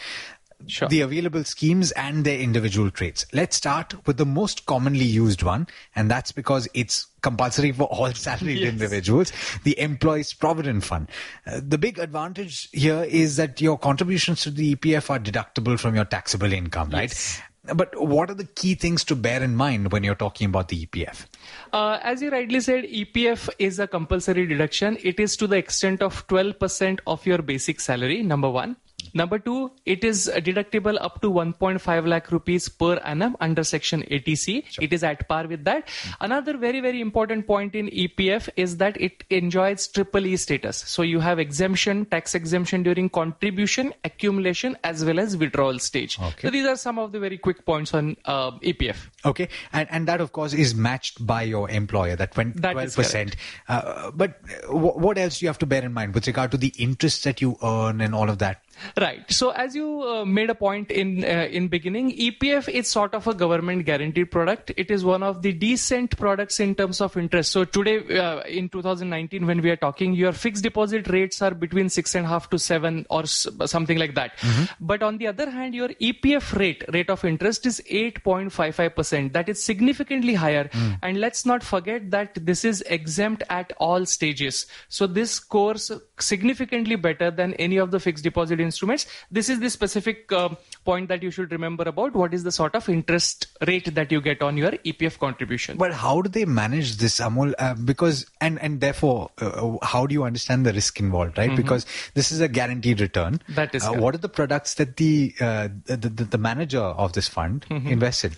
Sure. 0.66 0.88
The 0.88 1.00
available 1.02 1.44
schemes 1.44 1.90
and 1.92 2.24
their 2.24 2.38
individual 2.38 2.90
traits. 2.90 3.26
Let's 3.32 3.56
start 3.56 3.94
with 4.06 4.16
the 4.16 4.26
most 4.26 4.66
commonly 4.66 5.04
used 5.04 5.42
one, 5.42 5.66
and 5.96 6.10
that's 6.10 6.32
because 6.32 6.68
it's 6.74 7.06
compulsory 7.20 7.72
for 7.72 7.84
all 7.84 8.12
salaried 8.14 8.58
Yes. 8.58 8.68
individuals, 8.72 9.32
the 9.64 9.78
Employees 9.78 10.32
Provident 10.34 10.84
Fund. 10.84 11.08
Uh, 11.46 11.60
the 11.66 11.78
big 11.78 11.98
advantage 11.98 12.68
here 12.72 13.02
is 13.04 13.36
that 13.36 13.60
your 13.60 13.78
contributions 13.78 14.42
to 14.42 14.50
the 14.50 14.74
EPF 14.76 15.10
are 15.10 15.18
deductible 15.18 15.78
from 15.78 15.94
your 15.94 16.04
taxable 16.04 16.52
income, 16.52 16.90
right? 16.90 17.10
Yes. 17.10 17.40
But 17.76 17.94
what 18.00 18.28
are 18.28 18.34
the 18.34 18.44
key 18.44 18.74
things 18.74 19.04
to 19.04 19.14
bear 19.14 19.40
in 19.40 19.54
mind 19.54 19.92
when 19.92 20.02
you're 20.02 20.16
talking 20.16 20.46
about 20.48 20.66
the 20.66 20.84
EPF? 20.84 21.26
Uh, 21.72 22.00
as 22.02 22.20
you 22.20 22.28
rightly 22.28 22.58
said, 22.58 22.82
EPF 22.84 23.48
is 23.60 23.78
a 23.78 23.86
compulsory 23.86 24.48
deduction. 24.48 24.98
It 25.00 25.20
is 25.20 25.36
to 25.36 25.46
the 25.46 25.58
extent 25.58 26.02
of 26.02 26.26
12% 26.26 26.98
of 27.06 27.24
your 27.24 27.38
basic 27.40 27.78
salary, 27.78 28.24
number 28.24 28.50
one. 28.50 28.74
Number 29.14 29.38
two, 29.38 29.70
it 29.84 30.04
is 30.04 30.30
deductible 30.36 30.96
up 31.00 31.20
to 31.22 31.30
1.5 31.30 32.06
lakh 32.06 32.32
rupees 32.32 32.68
per 32.68 32.96
annum 33.04 33.36
under 33.40 33.62
section 33.64 34.02
80C. 34.02 34.78
It 34.80 34.92
is 34.92 35.04
at 35.04 35.28
par 35.28 35.46
with 35.46 35.64
that. 35.64 35.88
Another 36.20 36.56
very, 36.56 36.80
very 36.80 37.00
important 37.00 37.46
point 37.46 37.74
in 37.74 37.88
EPF 37.88 38.48
is 38.56 38.78
that 38.78 38.98
it 39.00 39.24
enjoys 39.30 39.88
triple 39.88 40.26
E 40.26 40.36
status. 40.36 40.78
So 40.78 41.02
you 41.02 41.20
have 41.20 41.38
exemption, 41.38 42.06
tax 42.06 42.34
exemption 42.34 42.82
during 42.82 43.08
contribution, 43.10 43.92
accumulation, 44.04 44.76
as 44.84 45.04
well 45.04 45.20
as 45.20 45.36
withdrawal 45.36 45.78
stage. 45.78 46.18
Okay. 46.18 46.48
So 46.48 46.50
these 46.50 46.66
are 46.66 46.76
some 46.76 46.98
of 46.98 47.12
the 47.12 47.20
very 47.20 47.38
quick 47.38 47.64
points 47.66 47.92
on 47.94 48.16
uh, 48.24 48.52
EPF. 48.60 48.96
Okay, 49.24 49.48
and 49.72 49.88
and 49.90 50.08
that 50.08 50.20
of 50.20 50.32
course 50.32 50.52
is 50.52 50.74
matched 50.74 51.24
by 51.26 51.42
your 51.42 51.68
employer. 51.70 52.16
That 52.16 52.32
twelve 52.32 52.54
That 52.54 52.76
is 52.78 52.96
percent. 52.96 53.36
Uh, 53.68 54.10
but 54.10 54.40
wh- 54.68 54.96
what 54.96 55.18
else 55.18 55.38
do 55.38 55.44
you 55.44 55.48
have 55.48 55.58
to 55.58 55.66
bear 55.66 55.82
in 55.84 55.92
mind 55.92 56.14
with 56.14 56.26
regard 56.26 56.50
to 56.52 56.56
the 56.56 56.72
interest 56.78 57.24
that 57.24 57.40
you 57.40 57.56
earn 57.62 58.00
and 58.00 58.14
all 58.14 58.28
of 58.30 58.38
that? 58.38 58.62
Right. 58.98 59.30
So 59.30 59.50
as 59.50 59.74
you 59.76 60.02
uh, 60.02 60.24
made 60.24 60.50
a 60.50 60.54
point 60.54 60.90
in 60.90 61.24
uh, 61.24 61.46
in 61.50 61.68
beginning, 61.68 62.10
EPF 62.16 62.68
is 62.68 62.88
sort 62.88 63.14
of 63.14 63.26
a 63.26 63.34
government 63.34 63.84
guaranteed 63.84 64.30
product. 64.30 64.72
It 64.76 64.90
is 64.90 65.04
one 65.04 65.22
of 65.22 65.42
the 65.42 65.52
decent 65.52 66.16
products 66.16 66.58
in 66.58 66.74
terms 66.74 67.00
of 67.00 67.16
interest. 67.16 67.52
So 67.52 67.64
today, 67.64 68.18
uh, 68.18 68.40
in 68.42 68.68
2019, 68.68 69.46
when 69.46 69.60
we 69.62 69.70
are 69.70 69.76
talking, 69.76 70.14
your 70.14 70.32
fixed 70.32 70.62
deposit 70.64 71.08
rates 71.08 71.40
are 71.42 71.52
between 71.52 71.88
six 71.90 72.14
and 72.14 72.24
a 72.26 72.28
half 72.28 72.48
to 72.50 72.58
seven 72.58 73.06
or 73.10 73.22
s- 73.22 73.46
something 73.66 73.98
like 73.98 74.14
that. 74.14 74.32
But 74.80 75.02
on 75.02 75.18
the 75.18 75.26
other 75.28 75.48
hand, 75.50 75.74
your 75.74 75.88
EPF 75.90 76.56
rate 76.58 76.84
rate 76.92 77.10
of 77.10 77.24
interest 77.24 77.66
is 77.66 77.80
8.55 77.90 78.94
percent. 78.96 79.32
That 79.32 79.48
is 79.48 79.62
significantly 79.62 80.34
higher. 80.34 80.68
And 81.02 81.20
let's 81.20 81.44
not 81.46 81.62
forget 81.62 82.10
that 82.10 82.34
this 82.46 82.64
is 82.64 82.82
exempt 82.82 83.42
at 83.48 83.72
all 83.78 84.06
stages. 84.06 84.66
So 84.88 85.06
this 85.06 85.38
course 85.38 85.90
significantly 86.22 86.96
better 86.96 87.30
than 87.30 87.54
any 87.54 87.76
of 87.76 87.90
the 87.90 88.00
fixed 88.00 88.24
deposit 88.24 88.60
instruments. 88.60 89.06
This 89.30 89.48
is 89.48 89.60
the 89.60 89.70
specific 89.70 90.32
uh, 90.32 90.50
point 90.84 91.08
that 91.08 91.22
you 91.22 91.30
should 91.30 91.52
remember 91.52 91.84
about 91.84 92.14
what 92.14 92.32
is 92.32 92.44
the 92.44 92.52
sort 92.52 92.74
of 92.74 92.88
interest 92.88 93.46
rate 93.66 93.94
that 93.94 94.10
you 94.12 94.20
get 94.20 94.42
on 94.42 94.56
your 94.56 94.72
EPF 94.72 95.18
contribution. 95.18 95.76
But 95.76 95.92
how 95.92 96.22
do 96.22 96.28
they 96.28 96.44
manage 96.44 96.96
this, 96.96 97.20
Amol? 97.20 97.54
Uh, 97.58 97.74
because 97.74 98.26
and 98.40 98.58
and 98.60 98.80
therefore, 98.80 99.30
uh, 99.40 99.76
how 99.82 100.06
do 100.06 100.14
you 100.14 100.24
understand 100.24 100.64
the 100.64 100.72
risk 100.72 101.00
involved, 101.00 101.36
right? 101.38 101.54
Because 101.54 101.86
this 102.14 102.32
is 102.32 102.40
a 102.40 102.48
guaranteed 102.48 103.00
return. 103.00 103.34
Mm-hmm. 103.38 103.54
That 103.54 103.74
is 103.74 103.84
Uh, 103.84 103.92
what 103.94 104.14
are 104.14 104.18
the 104.18 104.28
products 104.28 104.74
that 104.74 104.96
the, 104.96 105.34
uh, 105.40 105.68
the, 105.86 105.96
the 105.96 106.24
the 106.24 106.38
manager 106.38 106.80
of 106.80 107.12
this 107.12 107.28
fund 107.28 107.66
Mm-hmm. 107.70 107.88
invests 107.88 108.24
in? 108.24 108.32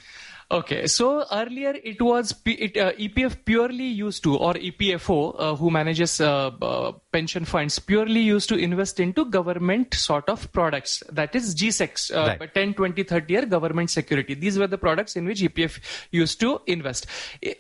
Okay, 0.54 0.87
so 0.87 1.25
earlier 1.32 1.75
it 1.82 2.00
was 2.00 2.32
P- 2.32 2.52
it, 2.52 2.76
uh, 2.76 2.92
EPF 2.92 3.44
purely 3.44 3.87
used 3.87 4.23
to, 4.23 4.37
or 4.37 4.54
EPFO, 4.54 5.34
uh, 5.37 5.54
who 5.56 5.68
manages 5.68 6.20
uh, 6.20 6.46
uh, 6.62 6.92
pension 7.11 7.44
funds, 7.44 7.80
purely 7.80 8.20
used 8.20 8.49
to 8.50 8.54
invest 8.56 9.00
into 9.00 9.25
government 9.25 9.94
sort 9.94 10.28
of 10.28 10.50
products. 10.52 11.02
That 11.11 11.34
is 11.34 11.56
GSECs, 11.56 12.14
uh, 12.14 12.37
Right. 12.38 12.54
10, 12.54 12.75
20, 12.75 13.02
30 13.02 13.32
year 13.32 13.46
government 13.46 13.90
security. 13.90 14.34
These 14.34 14.56
were 14.56 14.68
the 14.68 14.78
products 14.78 15.16
in 15.16 15.25
which 15.26 15.40
EPF 15.40 15.80
used 16.12 16.38
to 16.40 16.61
invest. 16.68 17.06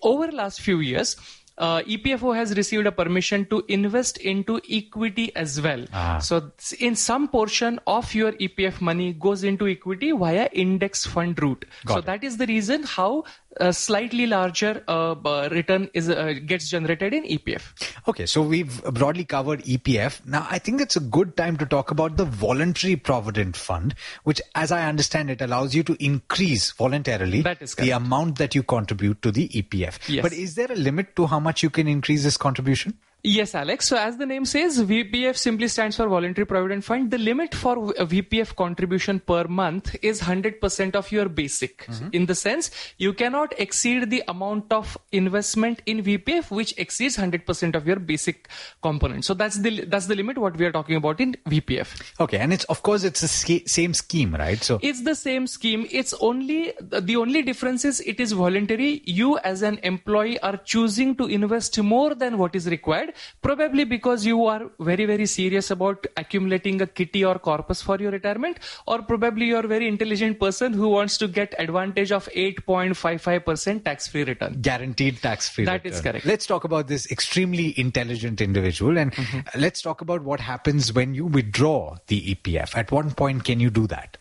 Over 0.02 0.30
last 0.30 0.60
few 0.60 0.78
years, 0.78 1.16
uh, 1.58 1.82
EPFO 1.82 2.34
has 2.34 2.56
received 2.56 2.86
a 2.86 2.92
permission 2.92 3.44
to 3.46 3.64
invest 3.68 4.18
into 4.18 4.60
equity 4.70 5.34
as 5.36 5.60
well. 5.60 5.84
Ah. 5.92 6.18
So 6.18 6.50
in 6.80 6.96
some 6.96 7.28
portion 7.28 7.78
of 7.86 8.12
your 8.14 8.32
EPF 8.32 8.80
money 8.80 9.12
goes 9.12 9.44
into 9.44 9.68
equity 9.68 10.12
via 10.12 10.48
index 10.52 11.06
fund 11.06 11.40
route. 11.40 11.64
Got 11.84 11.94
so 11.94 11.98
it. 12.00 12.06
that 12.06 12.24
is 12.24 12.36
the 12.38 12.46
reason 12.46 12.82
how 12.82 13.24
a 13.58 13.72
slightly 13.72 14.26
larger 14.26 14.82
uh, 14.88 15.14
return 15.50 15.88
is 15.94 16.08
uh, 16.08 16.34
gets 16.44 16.68
generated 16.68 17.14
in 17.14 17.24
EPF. 17.24 17.92
Okay, 18.08 18.26
so 18.26 18.42
we've 18.42 18.82
broadly 18.84 19.24
covered 19.24 19.62
EPF. 19.64 20.24
Now, 20.26 20.46
I 20.50 20.58
think 20.58 20.80
it's 20.80 20.96
a 20.96 21.00
good 21.00 21.36
time 21.36 21.56
to 21.58 21.66
talk 21.66 21.90
about 21.90 22.16
the 22.16 22.24
voluntary 22.24 22.96
provident 22.96 23.56
fund, 23.56 23.94
which, 24.24 24.40
as 24.54 24.72
I 24.72 24.88
understand 24.88 25.30
it, 25.30 25.40
allows 25.40 25.74
you 25.74 25.82
to 25.84 25.96
increase 26.04 26.72
voluntarily 26.72 27.42
the 27.42 27.90
amount 27.90 28.38
that 28.38 28.54
you 28.54 28.62
contribute 28.62 29.22
to 29.22 29.30
the 29.30 29.48
EPF. 29.48 29.98
Yes. 30.08 30.22
But 30.22 30.32
is 30.32 30.54
there 30.54 30.70
a 30.70 30.76
limit 30.76 31.16
to 31.16 31.26
how 31.26 31.40
much 31.40 31.62
you 31.62 31.70
can 31.70 31.88
increase 31.88 32.24
this 32.24 32.36
contribution? 32.36 32.98
Yes, 33.26 33.54
Alex. 33.54 33.88
So 33.88 33.96
as 33.96 34.18
the 34.18 34.26
name 34.26 34.44
says, 34.44 34.82
VPF 34.82 35.38
simply 35.38 35.68
stands 35.68 35.96
for 35.96 36.06
Voluntary 36.08 36.44
Provident 36.44 36.84
Fund. 36.84 37.10
The 37.10 37.16
limit 37.16 37.54
for 37.54 37.76
VPF 37.76 38.50
uh, 38.50 38.54
contribution 38.54 39.18
per 39.18 39.44
month 39.44 39.96
is 40.02 40.20
100% 40.20 40.94
of 40.94 41.10
your 41.10 41.30
basic. 41.30 41.86
Mm-hmm. 41.86 42.08
In 42.12 42.26
the 42.26 42.34
sense, 42.34 42.70
you 42.98 43.14
cannot 43.14 43.58
exceed 43.58 44.10
the 44.10 44.22
amount 44.28 44.70
of 44.74 44.98
investment 45.10 45.80
in 45.86 46.02
VPF 46.02 46.50
which 46.50 46.74
exceeds 46.76 47.16
100% 47.16 47.74
of 47.74 47.86
your 47.86 47.96
basic 47.96 48.50
component. 48.82 49.24
So 49.24 49.32
that's 49.32 49.56
the 49.56 49.86
that's 49.86 50.04
the 50.04 50.16
limit 50.16 50.36
what 50.36 50.58
we 50.58 50.66
are 50.66 50.72
talking 50.72 50.96
about 50.96 51.18
in 51.18 51.34
VPF. 51.48 52.20
Okay, 52.20 52.36
and 52.36 52.52
it's 52.52 52.64
of 52.64 52.82
course 52.82 53.04
it's 53.04 53.22
the 53.22 53.28
sca- 53.28 53.66
same 53.66 53.94
scheme, 53.94 54.34
right? 54.34 54.62
So 54.62 54.78
It's 54.82 55.02
the 55.02 55.14
same 55.14 55.46
scheme. 55.46 55.86
It's 55.90 56.12
only 56.20 56.74
the 56.78 57.16
only 57.16 57.40
difference 57.40 57.86
is 57.86 58.00
it 58.00 58.20
is 58.20 58.32
voluntary. 58.32 59.02
You 59.06 59.38
as 59.38 59.62
an 59.62 59.80
employee 59.82 60.38
are 60.40 60.58
choosing 60.58 61.16
to 61.16 61.24
invest 61.24 61.80
more 61.80 62.14
than 62.14 62.36
what 62.36 62.54
is 62.54 62.68
required, 62.68 63.13
probably 63.42 63.84
because 63.84 64.24
you 64.26 64.44
are 64.46 64.70
very 64.80 65.04
very 65.06 65.26
serious 65.26 65.70
about 65.70 66.06
accumulating 66.16 66.80
a 66.82 66.86
kitty 66.86 67.24
or 67.24 67.38
corpus 67.38 67.82
for 67.82 67.98
your 67.98 68.10
retirement, 68.10 68.58
or 68.86 69.02
probably 69.02 69.46
you're 69.46 69.64
a 69.64 69.68
very 69.68 69.88
intelligent 69.88 70.38
person 70.40 70.72
who 70.72 70.88
wants 70.88 71.18
to 71.18 71.28
get 71.28 71.54
advantage 71.58 72.12
of 72.12 72.28
8.55% 72.36 73.84
tax-free 73.84 74.24
return. 74.24 74.58
guaranteed 74.60 75.20
tax 75.20 75.48
free. 75.48 75.64
That 75.64 75.84
is 75.86 76.00
correct. 76.00 76.24
Let's 76.26 76.46
talk 76.46 76.64
about 76.64 76.88
this 76.88 77.10
extremely 77.10 77.78
intelligent 77.78 78.40
individual 78.40 78.98
and 78.98 79.12
Mm-hmm. 79.14 79.60
let's 79.60 79.80
talk 79.80 80.00
about 80.00 80.22
what 80.22 80.40
happens 80.40 80.92
when 80.92 81.14
you 81.14 81.26
withdraw 81.26 81.96
the 82.08 82.34
EPF. 82.34 82.76
At 82.76 82.90
one 82.90 83.12
point, 83.12 83.44
can 83.44 83.60
you 83.60 83.70
do 83.70 83.86
that? 83.86 84.16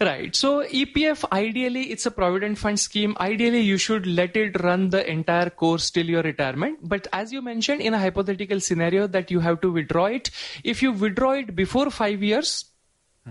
Right. 0.00 0.34
So 0.34 0.62
EPF, 0.62 1.24
ideally, 1.32 1.90
it's 1.90 2.06
a 2.06 2.10
provident 2.10 2.58
fund 2.58 2.78
scheme. 2.78 3.16
Ideally, 3.20 3.60
you 3.60 3.76
should 3.76 4.06
let 4.06 4.36
it 4.36 4.62
run 4.62 4.90
the 4.90 5.08
entire 5.10 5.50
course 5.50 5.90
till 5.90 6.06
your 6.06 6.22
retirement. 6.22 6.78
But 6.82 7.08
as 7.12 7.32
you 7.32 7.42
mentioned, 7.42 7.80
in 7.80 7.94
a 7.94 7.98
hypothetical 7.98 8.60
scenario 8.60 9.06
that 9.08 9.30
you 9.30 9.40
have 9.40 9.60
to 9.62 9.72
withdraw 9.72 10.06
it, 10.06 10.30
if 10.64 10.82
you 10.82 10.92
withdraw 10.92 11.32
it 11.32 11.56
before 11.56 11.90
five 11.90 12.22
years, 12.22 12.64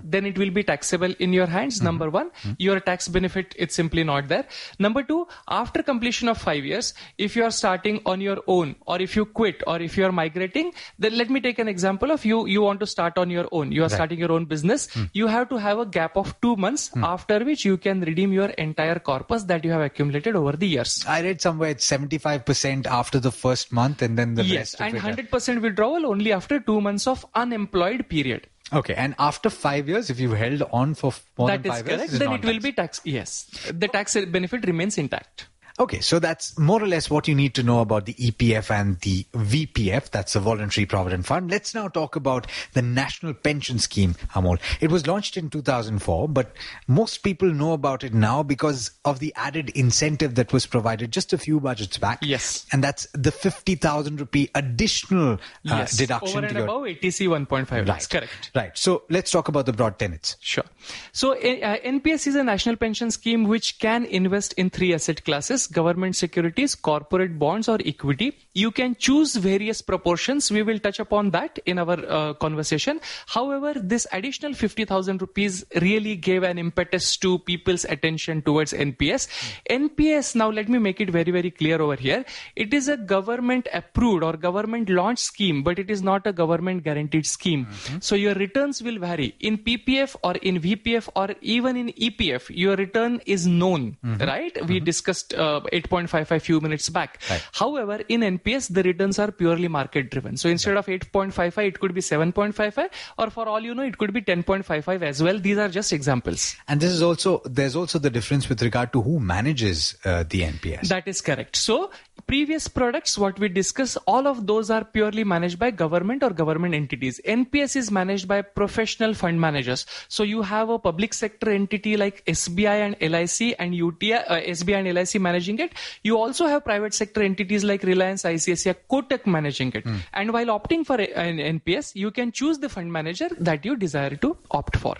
then 0.03 0.25
it 0.25 0.37
will 0.37 0.49
be 0.51 0.63
taxable 0.63 1.13
in 1.19 1.33
your 1.33 1.47
hands. 1.47 1.77
Mm-hmm. 1.77 1.85
Number 1.85 2.09
one, 2.09 2.29
mm-hmm. 2.29 2.53
your 2.57 2.79
tax 2.79 3.07
benefit 3.07 3.55
it's 3.57 3.75
simply 3.75 4.03
not 4.03 4.27
there. 4.27 4.45
Number 4.79 5.03
two, 5.03 5.27
after 5.47 5.83
completion 5.83 6.27
of 6.27 6.37
five 6.37 6.65
years, 6.65 6.93
if 7.17 7.35
you 7.35 7.43
are 7.43 7.51
starting 7.51 8.01
on 8.05 8.21
your 8.21 8.37
own, 8.47 8.75
or 8.85 9.01
if 9.01 9.15
you 9.15 9.25
quit, 9.25 9.63
or 9.67 9.81
if 9.81 9.97
you 9.97 10.05
are 10.05 10.11
migrating, 10.11 10.71
then 10.99 11.17
let 11.17 11.29
me 11.29 11.39
take 11.39 11.59
an 11.59 11.67
example 11.67 12.11
of 12.11 12.25
you. 12.25 12.45
You 12.47 12.61
want 12.61 12.79
to 12.81 12.87
start 12.87 13.17
on 13.17 13.29
your 13.29 13.47
own. 13.51 13.71
You 13.71 13.83
are 13.83 13.89
starting 13.89 14.19
your 14.19 14.31
own 14.31 14.45
business. 14.45 14.87
Mm. 14.87 15.09
You 15.13 15.27
have 15.27 15.49
to 15.49 15.57
have 15.57 15.79
a 15.79 15.85
gap 15.85 16.17
of 16.17 16.39
two 16.41 16.55
months, 16.55 16.89
mm. 16.89 17.03
after 17.03 17.43
which 17.43 17.65
you 17.65 17.77
can 17.77 18.01
redeem 18.01 18.33
your 18.33 18.49
entire 18.49 18.99
corpus 18.99 19.43
that 19.43 19.63
you 19.63 19.71
have 19.71 19.81
accumulated 19.81 20.35
over 20.35 20.53
the 20.53 20.67
years. 20.67 21.03
I 21.07 21.21
read 21.21 21.41
somewhere 21.41 21.71
it's 21.71 21.89
75% 21.89 22.85
after 22.85 23.19
the 23.19 23.31
first 23.31 23.71
month 23.71 24.01
and 24.01 24.17
then 24.17 24.35
the 24.35 24.43
Yes, 24.43 24.79
rest 24.79 24.81
of 24.81 25.03
and 25.03 25.19
it. 25.19 25.31
100% 25.31 25.61
withdrawal 25.61 26.05
only 26.05 26.31
after 26.31 26.59
two 26.59 26.81
months 26.81 27.07
of 27.07 27.25
unemployed 27.35 28.07
period. 28.09 28.47
Okay, 28.73 28.93
and 28.95 29.15
after 29.17 29.49
five 29.49 29.87
years, 29.87 30.09
if 30.09 30.19
you've 30.19 30.37
held 30.37 30.61
on 30.73 30.93
for 30.93 31.13
more 31.37 31.47
That 31.47 31.63
than 31.63 31.71
five 31.71 31.85
correct. 31.85 31.99
years, 32.01 32.09
it's 32.11 32.19
Then 32.19 32.29
not 32.31 32.43
it 32.43 32.45
will 32.47 32.59
be 32.59 32.73
tax. 32.73 32.99
Yes, 33.05 33.45
the 33.73 33.87
tax 33.87 34.15
benefit 34.25 34.65
remains 34.65 34.97
intact. 34.97 35.47
Okay, 35.79 35.99
so 35.99 36.17
that's 36.17 36.57
more 36.57 36.81
or 36.81 36.87
less 36.87 37.07
what 37.07 37.27
you 37.27 37.35
need 37.35 37.53
to 37.53 37.61
know 37.61 37.81
about 37.81 38.07
the 38.07 38.15
EPF 38.15 38.71
and 38.71 38.99
the 39.01 39.27
VPF. 39.33 40.09
That's 40.09 40.33
the 40.33 40.39
Voluntary 40.39 40.87
Provident 40.87 41.27
Fund. 41.27 41.51
Let's 41.51 41.75
now 41.75 41.87
talk 41.87 42.15
about 42.15 42.47
the 42.73 42.81
National 42.81 43.35
Pension 43.35 43.77
Scheme, 43.77 44.15
Amol. 44.33 44.59
It 44.81 44.91
was 44.91 45.05
launched 45.05 45.37
in 45.37 45.51
2004, 45.51 46.29
but 46.29 46.55
most 46.87 47.19
people 47.19 47.53
know 47.53 47.73
about 47.73 48.03
it 48.03 48.11
now 48.11 48.41
because 48.41 48.89
of 49.05 49.19
the 49.19 49.31
added 49.35 49.69
incentive 49.69 50.33
that 50.33 50.51
was 50.51 50.65
provided 50.65 51.11
just 51.11 51.31
a 51.31 51.37
few 51.37 51.59
budgets 51.59 51.99
back. 51.99 52.19
Yes. 52.23 52.65
And 52.71 52.83
that's 52.83 53.05
the 53.13 53.31
50,000 53.31 54.19
rupee 54.19 54.49
additional 54.55 55.33
uh, 55.33 55.37
yes, 55.63 55.95
deduction 55.95 56.39
over 56.39 56.41
to 56.41 56.47
and 56.47 56.55
your... 56.55 56.63
above 56.63 56.81
80C 56.83 57.45
1.5 57.45 57.87
lakhs. 57.87 58.07
Correct. 58.07 58.49
Right. 58.55 58.75
So 58.75 59.03
let's 59.11 59.29
talk 59.29 59.47
about 59.47 59.67
the 59.67 59.73
broad 59.73 59.99
tenets. 59.99 60.37
Sure. 60.39 60.65
So 61.11 61.33
uh, 61.33 61.77
NPS 61.77 62.25
is 62.25 62.35
a 62.35 62.43
national 62.43 62.77
pension 62.77 63.11
scheme 63.11 63.43
which 63.43 63.77
can 63.77 64.05
invest 64.05 64.53
in 64.53 64.71
three 64.71 64.95
asset 64.95 65.23
classes: 65.23 65.66
government 65.67 66.15
securities, 66.15 66.75
corporate 66.75 67.37
bonds, 67.37 67.67
or 67.67 67.79
equity. 67.85 68.37
You 68.57 68.71
can 68.71 68.95
choose 68.95 69.35
various 69.35 69.83
proportions. 69.83 70.49
We 70.49 70.63
will 70.63 70.79
touch 70.79 70.99
upon 70.99 71.29
that 71.31 71.59
in 71.67 71.77
our 71.77 71.97
uh, 72.17 72.33
conversation. 72.33 72.99
However, 73.27 73.73
this 73.75 74.07
additional 74.11 74.53
50,000 74.53 75.21
rupees 75.21 75.63
really 75.81 76.15
gave 76.15 76.41
an 76.41 76.57
impetus 76.57 77.17
to 77.17 77.37
people's 77.49 77.85
attention 77.85 78.41
towards 78.41 78.73
NPS. 78.73 79.27
NPS, 79.69 80.33
now 80.35 80.49
let 80.49 80.69
me 80.69 80.79
make 80.79 80.99
it 80.99 81.11
very, 81.11 81.31
very 81.31 81.51
clear 81.51 81.79
over 81.79 81.95
here. 81.95 82.25
It 82.55 82.73
is 82.73 82.87
a 82.87 82.97
government 82.97 83.67
approved 83.73 84.23
or 84.23 84.33
government 84.33 84.89
launched 84.89 85.23
scheme, 85.23 85.61
but 85.61 85.77
it 85.77 85.91
is 85.91 86.01
not 86.01 86.25
a 86.25 86.33
government 86.33 86.83
guaranteed 86.83 87.27
scheme. 87.27 87.67
So 87.99 88.15
your 88.15 88.33
returns 88.33 88.81
will 88.81 88.97
vary. 88.97 89.35
In 89.39 89.59
PPF 89.59 90.15
or 90.23 90.33
in 90.37 90.59
VPF 90.59 91.09
or 91.15 91.35
even 91.41 91.77
in 91.77 91.89
EPF, 91.89 92.49
your 92.49 92.75
return 92.75 93.21
is 93.27 93.45
known, 93.45 93.97
right? 94.19 94.57
We 94.67 94.79
discussed 94.79 95.35
uh, 95.35 95.61
8.55 95.71 96.41
few 96.41 96.59
minutes 96.59 96.89
back. 96.89 97.19
Right. 97.29 97.43
However, 97.53 98.01
in 98.07 98.21
NPS, 98.21 98.46
the 98.55 98.83
returns 98.83 99.19
are 99.19 99.31
purely 99.31 99.67
market 99.67 100.09
driven. 100.09 100.37
So 100.37 100.49
instead 100.49 100.77
of 100.77 100.85
8.55, 100.85 101.67
it 101.67 101.79
could 101.79 101.93
be 101.93 102.01
7.55, 102.01 102.89
or 103.17 103.29
for 103.29 103.47
all 103.47 103.59
you 103.59 103.75
know, 103.75 103.83
it 103.83 103.97
could 103.97 104.13
be 104.13 104.21
10.55 104.21 105.01
as 105.01 105.21
well. 105.21 105.37
These 105.39 105.57
are 105.57 105.67
just 105.67 105.91
examples. 105.91 106.55
And 106.67 106.79
this 106.79 106.91
is 106.91 107.01
also, 107.01 107.41
there's 107.45 107.75
also 107.75 107.99
the 107.99 108.09
difference 108.09 108.47
with 108.49 108.61
regard 108.61 108.93
to 108.93 109.01
who 109.01 109.19
manages 109.19 109.97
uh, 110.05 110.23
the 110.29 110.41
NPS. 110.41 110.87
That 110.87 111.07
is 111.07 111.21
correct. 111.21 111.55
So, 111.55 111.91
previous 112.25 112.67
products, 112.67 113.17
what 113.17 113.39
we 113.39 113.49
discuss, 113.49 113.97
all 114.05 114.27
of 114.27 114.47
those 114.47 114.69
are 114.69 114.83
purely 114.83 115.23
managed 115.23 115.59
by 115.59 115.71
government 115.71 116.23
or 116.23 116.29
government 116.29 116.73
entities. 116.73 117.19
NPS 117.25 117.75
is 117.75 117.91
managed 117.91 118.27
by 118.27 118.41
professional 118.41 119.13
fund 119.13 119.39
managers. 119.39 119.85
So, 120.07 120.23
you 120.23 120.41
have 120.41 120.69
a 120.69 120.79
public 120.79 121.13
sector 121.13 121.51
entity 121.51 121.97
like 121.97 122.23
SBI 122.25 122.77
and 122.87 123.11
LIC 123.11 123.55
and 123.59 123.75
UTI, 123.75 124.13
uh, 124.13 124.41
SBI 124.41 124.85
and 124.85 124.93
LIC 124.93 125.21
managing 125.21 125.59
it. 125.59 125.73
You 126.03 126.17
also 126.17 126.47
have 126.47 126.63
private 126.63 126.93
sector 126.93 127.21
entities 127.21 127.63
like 127.63 127.83
Reliance, 127.83 128.23
ICICI, 128.37 128.75
Kotak 128.89 129.25
managing 129.25 129.71
it. 129.73 129.85
And 130.13 130.31
while 130.33 130.47
opting 130.57 130.85
for 130.85 130.95
an 130.99 131.37
NPS, 131.59 131.95
you 131.95 132.11
can 132.11 132.31
choose 132.31 132.59
the 132.59 132.69
fund 132.69 132.91
manager 132.91 133.29
that 133.39 133.65
you 133.65 133.75
desire 133.75 134.15
to 134.17 134.37
opt 134.51 134.77
for. 134.77 134.95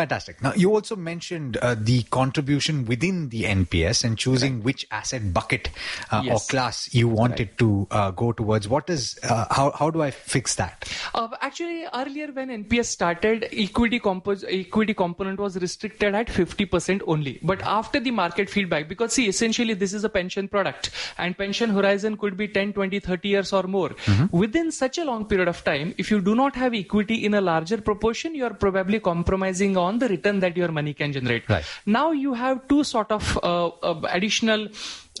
Fantastic. 0.00 0.42
Now, 0.42 0.52
you 0.54 0.72
also 0.74 0.96
mentioned 0.96 1.56
uh, 1.58 1.74
the 1.78 2.02
contribution 2.04 2.84
within 2.86 3.28
the 3.30 3.44
NPS 3.44 4.04
and 4.04 4.16
choosing 4.18 4.62
which 4.62 4.86
asset 4.90 5.32
bucket 5.32 5.70
uh, 6.10 6.22
Yes. 6.24 6.34
or 6.34 6.50
class 6.50 6.94
you 6.94 7.08
wanted 7.08 7.58
to 7.58 7.86
uh, 7.90 8.10
go 8.12 8.32
towards. 8.32 8.68
What 8.68 8.88
is, 8.88 9.18
uh, 9.22 9.46
how, 9.50 9.70
how 9.72 9.90
do 9.90 10.02
I 10.02 10.10
fix 10.10 10.54
that? 10.56 10.88
Uh, 11.14 11.28
actually, 11.40 11.84
earlier 11.94 12.28
when 12.32 12.48
NPS 12.48 12.86
started, 12.86 13.48
equity 13.52 13.98
compos- 13.98 14.44
equity 14.48 14.94
component 14.94 15.40
was 15.40 15.56
restricted 15.56 16.14
at 16.14 16.28
50% 16.28 17.02
only. 17.06 17.38
But 17.42 17.62
after 17.62 17.98
the 18.00 18.10
market 18.10 18.48
feedback, 18.50 18.88
because 18.88 19.12
see, 19.14 19.26
essentially 19.28 19.74
this 19.74 19.92
is 19.92 20.04
a 20.04 20.08
pension 20.08 20.48
product, 20.48 20.90
and 21.18 21.36
pension 21.36 21.70
horizon 21.70 22.16
could 22.16 22.36
be 22.36 22.46
10, 22.48 22.71
10, 22.72 22.90
20, 22.90 23.00
30 23.00 23.28
years 23.28 23.52
or 23.52 23.62
more. 23.64 23.90
Within 24.30 24.70
such 24.72 24.98
a 24.98 25.04
long 25.04 25.24
period 25.26 25.48
of 25.48 25.62
time, 25.64 25.94
if 25.98 26.10
you 26.10 26.20
do 26.20 26.34
not 26.34 26.56
have 26.56 26.74
equity 26.74 27.24
in 27.24 27.34
a 27.34 27.40
larger 27.40 27.80
proportion, 27.80 28.34
you 28.34 28.44
are 28.44 28.54
probably 28.54 29.00
compromising 29.00 29.76
on 29.76 29.98
the 29.98 30.08
return 30.08 30.40
that 30.40 30.56
your 30.56 30.68
money 30.68 30.94
can 30.94 31.12
generate. 31.12 31.48
Right. 31.48 31.64
Now 31.86 32.12
you 32.12 32.34
have 32.34 32.66
two 32.68 32.84
sort 32.84 33.10
of 33.10 33.38
uh, 33.42 33.68
uh, 33.68 34.00
additional 34.10 34.68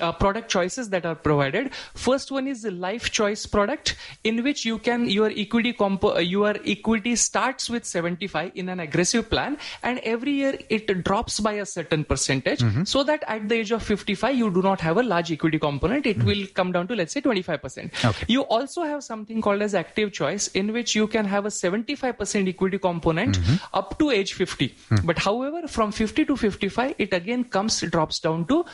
uh, 0.00 0.10
product 0.12 0.48
choices 0.50 0.88
that 0.90 1.04
are 1.04 1.14
provided. 1.14 1.70
First 1.94 2.30
one 2.32 2.46
is 2.46 2.62
the 2.62 2.70
life 2.70 3.10
choice 3.10 3.44
product, 3.46 3.96
in 4.24 4.42
which 4.42 4.64
you 4.64 4.78
can 4.78 5.08
your 5.08 5.30
equity 5.36 5.72
compo- 5.72 6.16
uh, 6.16 6.20
your 6.20 6.54
equity 6.66 7.14
starts 7.16 7.68
with 7.68 7.84
75 7.84 8.52
in 8.54 8.68
an 8.68 8.80
aggressive 8.80 9.28
plan, 9.28 9.58
and 9.82 9.98
every 10.00 10.32
year 10.32 10.58
it 10.70 11.04
drops 11.04 11.40
by 11.40 11.52
a 11.54 11.66
certain 11.66 12.04
percentage, 12.04 12.62
so 12.84 13.02
that 13.04 13.22
at 13.28 13.48
the 13.48 13.56
age 13.56 13.70
of 13.72 13.82
55 13.82 14.34
you 14.34 14.50
do 14.50 14.62
not 14.62 14.80
have 14.80 14.96
a 14.96 15.02
large 15.02 15.30
equity 15.30 15.58
component. 15.58 16.06
It 16.06 16.22
will 16.22 16.46
come 16.54 16.72
down 16.72 16.88
to 16.88 16.94
let's 16.94 17.12
say 17.12 17.20
25 17.20 17.60
percent. 17.60 17.92
Okay. 18.04 18.24
You 18.28 18.42
also 18.42 18.82
have 18.84 19.04
something 19.04 19.42
called 19.42 19.60
as 19.60 19.74
active 19.74 20.12
choice, 20.12 20.48
in 20.48 20.72
which 20.72 20.94
you 20.94 21.06
can 21.06 21.26
have 21.26 21.44
a 21.44 21.50
75% 21.50 22.48
equity 22.48 22.78
component 22.78 23.38
up 23.74 23.98
to 23.98 24.10
age 24.10 24.32
50. 24.32 24.74
But 25.04 25.18
however, 25.18 25.68
from 25.68 25.92
50 25.92 26.24
to 26.26 26.36
55, 26.36 26.94
it 26.98 27.12
again 27.12 27.44
comes 27.44 27.80
drops 27.82 28.18
down 28.20 28.46
to 28.46 28.64